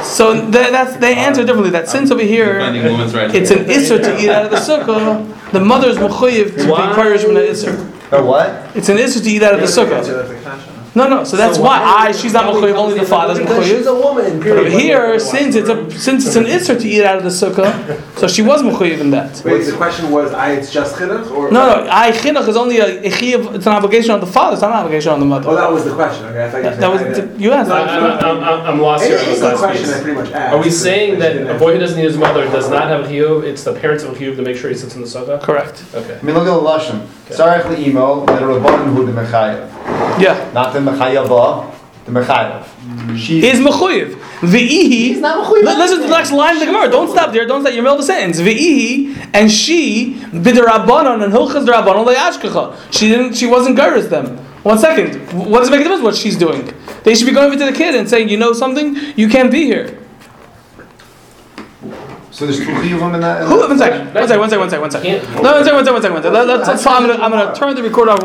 So 0.04 0.48
that, 0.50 0.70
that's 0.72 0.96
they 0.96 1.14
answer 1.14 1.44
differently. 1.44 1.70
That 1.70 1.88
since 1.88 2.10
over 2.10 2.22
here. 2.22 2.60
finding 2.60 2.84
women's 2.84 3.14
rights. 3.14 3.34
It's 3.34 3.50
an 3.50 3.64
isser 3.64 4.02
to 4.02 4.22
eat 4.22 4.28
out 4.28 4.44
of 4.44 4.50
the 4.50 4.58
sukkah. 4.58 5.52
The 5.52 5.60
mother 5.60 5.88
is 5.88 5.96
mechuyev 5.96 6.56
to 6.56 6.64
be 6.64 6.70
Why? 6.70 6.92
parish 6.94 7.22
from 7.22 7.34
the 7.34 7.40
isser. 7.40 7.78
Or 8.12 8.24
what? 8.24 8.76
It's 8.76 8.88
an 8.88 8.98
isser 8.98 9.22
to 9.22 9.30
eat 9.30 9.42
out 9.42 9.54
of 9.54 9.60
the 9.60 9.66
sukkah. 9.66 10.70
No, 10.94 11.08
no. 11.08 11.24
So 11.24 11.36
that's 11.36 11.56
So 11.56 11.62
why 11.62 11.80
why- 11.80 12.08
I 12.08 12.12
she's 12.12 12.32
not 12.32 12.44
mechuyev. 12.44 12.74
Only 12.76 12.98
the 12.98 13.06
father's 13.06 13.38
Because 13.38 13.66
she's 13.66 13.86
a 13.86 13.94
woman. 13.94 14.38
But 14.38 14.70
here, 14.70 15.18
since 15.18 15.56
it's 15.56 15.68
a 15.68 15.90
since 15.98 16.26
it's 16.26 16.36
an 16.36 16.44
isser 16.44 16.80
to 16.80 16.88
eat 16.88 17.04
out 17.04 17.18
of 17.18 17.24
the 17.24 17.30
sukkah, 17.30 18.00
so 18.18 18.28
she 18.28 18.42
was 18.42 18.62
mechuyev 18.62 19.00
in 19.00 19.10
that. 19.10 19.42
Wait, 19.44 19.64
the 19.64 19.72
question 19.76 20.10
was, 20.10 20.32
I, 20.32 20.52
it's 20.52 20.72
just 20.72 20.96
chinuch 20.96 21.30
or? 21.32 21.50
No, 21.50 21.66
no. 21.84 21.88
I 21.90 22.12
chinuch 22.12 22.46
is 22.48 22.56
only 22.56 22.78
a, 22.78 23.00
a 23.00 23.10
chiyuv, 23.10 23.56
It's 23.56 23.66
an 23.66 23.72
obligation 23.72 24.12
on 24.12 24.20
the 24.20 24.26
father. 24.26 24.54
It's 24.54 24.62
not 24.62 24.70
an 24.70 24.78
obligation 24.78 25.12
on 25.12 25.20
the 25.20 25.26
mother. 25.26 25.50
Oh, 25.50 25.56
that 25.56 25.70
was 25.70 25.84
the 25.84 25.94
question. 25.94 26.26
Okay, 26.26 26.44
I 26.44 26.50
thought 26.50 26.58
you 26.58 26.62
That, 26.64 26.80
that 26.80 26.90
was 26.92 27.00
the, 27.18 27.42
you 27.42 27.52
asked. 27.52 27.70
No, 27.70 27.76
I'm, 27.76 28.24
I'm, 28.24 28.44
I'm, 28.44 28.60
I'm 28.74 28.80
lost 28.80 29.04
here 29.04 29.18
on 29.18 29.24
Any 29.24 29.32
this 29.32 29.42
any 29.42 29.50
last 29.50 29.60
question 29.60 29.90
I 29.90 30.00
pretty 30.00 30.20
much 30.20 30.30
asked. 30.32 30.54
Are 30.54 30.62
we 30.62 30.70
saying 30.70 31.18
that 31.18 31.56
a 31.56 31.58
boy 31.58 31.72
who 31.72 31.80
doesn't 31.80 31.96
need 31.96 32.04
his 32.04 32.16
mother 32.16 32.44
does 32.44 32.70
not 32.70 32.88
have 32.88 33.04
a 33.04 33.08
chiyuv? 33.08 33.42
It's 33.42 33.64
the 33.64 33.72
parents 33.74 34.04
of 34.04 34.12
a 34.12 34.14
chiyuv 34.14 34.36
to 34.36 34.42
make 34.42 34.56
sure 34.56 34.70
he 34.70 34.76
sits 34.76 34.94
in 34.94 35.00
the 35.00 35.08
sukkah. 35.08 35.42
Correct. 35.42 35.84
Okay. 35.92 36.18
I 36.20 36.22
mean, 36.22 36.36
look 36.36 36.46
at 36.46 36.54
the 36.54 36.68
lashon. 36.70 37.06
Tzarech 37.28 37.62
li'imo, 37.74 38.26
the 38.26 38.32
rabbanon 38.32 38.94
hu 38.94 39.06
de 39.06 39.12
mechayev. 39.12 39.73
Yeah. 40.20 40.50
Not 40.54 40.72
the 40.72 40.78
mechayava. 40.80 41.70
The 42.04 42.10
Merchayev. 42.12 42.62
Mm. 42.64 43.16
She's 43.18 43.42
is 43.44 43.60
mechuyev. 43.60 44.14
Ve'ihi. 44.40 44.68
He's 45.14 45.20
not 45.20 45.42
mechuyev. 45.46 45.64
Listen 45.78 45.96
to 45.98 46.02
the 46.04 46.10
next 46.10 46.32
line 46.32 46.54
of 46.54 46.60
the 46.60 46.66
Gemara. 46.66 46.90
Don't 46.90 47.10
stop 47.10 47.32
there. 47.32 47.46
Don't 47.46 47.62
stop. 47.62 47.72
You're 47.74 47.82
in 47.82 47.84
the 47.84 47.90
middle 47.90 47.94
of 47.98 48.00
a 48.00 48.06
sentence. 48.06 48.40
Ve'ihi 48.40 49.30
and 49.32 49.50
she 49.50 50.14
b'derabanan 50.32 51.24
and 51.24 51.32
hilchas 51.32 51.64
derabanan 51.66 52.06
le'ashkacha. 52.06 52.76
She 52.92 53.08
didn't. 53.08 53.34
She 53.34 53.46
wasn't 53.46 53.76
gyrus 53.76 54.08
them. 54.08 54.36
One 54.64 54.78
second. 54.78 55.16
What 55.32 55.60
does 55.60 55.68
it 55.68 55.70
make 55.72 55.80
a 55.80 55.84
difference 55.84 56.02
what 56.02 56.14
she's 56.14 56.36
doing? 56.36 56.72
They 57.04 57.14
should 57.14 57.26
be 57.26 57.32
going 57.32 57.46
over 57.46 57.56
to 57.58 57.70
the 57.70 57.76
kid 57.76 57.94
and 57.94 58.08
saying, 58.08 58.28
you 58.30 58.36
know 58.38 58.52
something, 58.54 58.96
you 59.16 59.28
can't 59.28 59.50
be 59.50 59.64
here. 59.64 59.98
So 62.30 62.46
there's 62.46 62.58
two 62.58 62.64
chiyuvim 62.66 63.14
in 63.14 63.20
that. 63.20 63.42
in 63.42 63.48
Who? 63.48 63.60
that- 63.60 63.68
One 63.68 63.78
second. 63.78 64.12
One 64.14 64.26
second. 64.28 64.40
One 64.40 64.50
second. 64.50 64.60
One 64.60 64.70
second. 64.70 64.80
One 64.80 64.90
second. 64.90 65.20
Can't- 65.20 65.42
No, 65.42 65.52
one 65.52 65.64
second. 65.64 65.74
One 65.76 65.84
second. 65.84 65.92
One 65.94 66.02
second. 66.02 66.14
One 66.14 66.22
second. 66.22 66.32
Let- 66.34 66.46
let's- 66.48 66.68
let's- 66.68 66.86
I'm 66.86 67.06
gonna. 67.06 67.22
I'm 67.22 67.30
gonna 67.30 67.54
turn 67.54 67.76
the 67.76 67.82
recorder 67.82 68.10
off. 68.10 68.20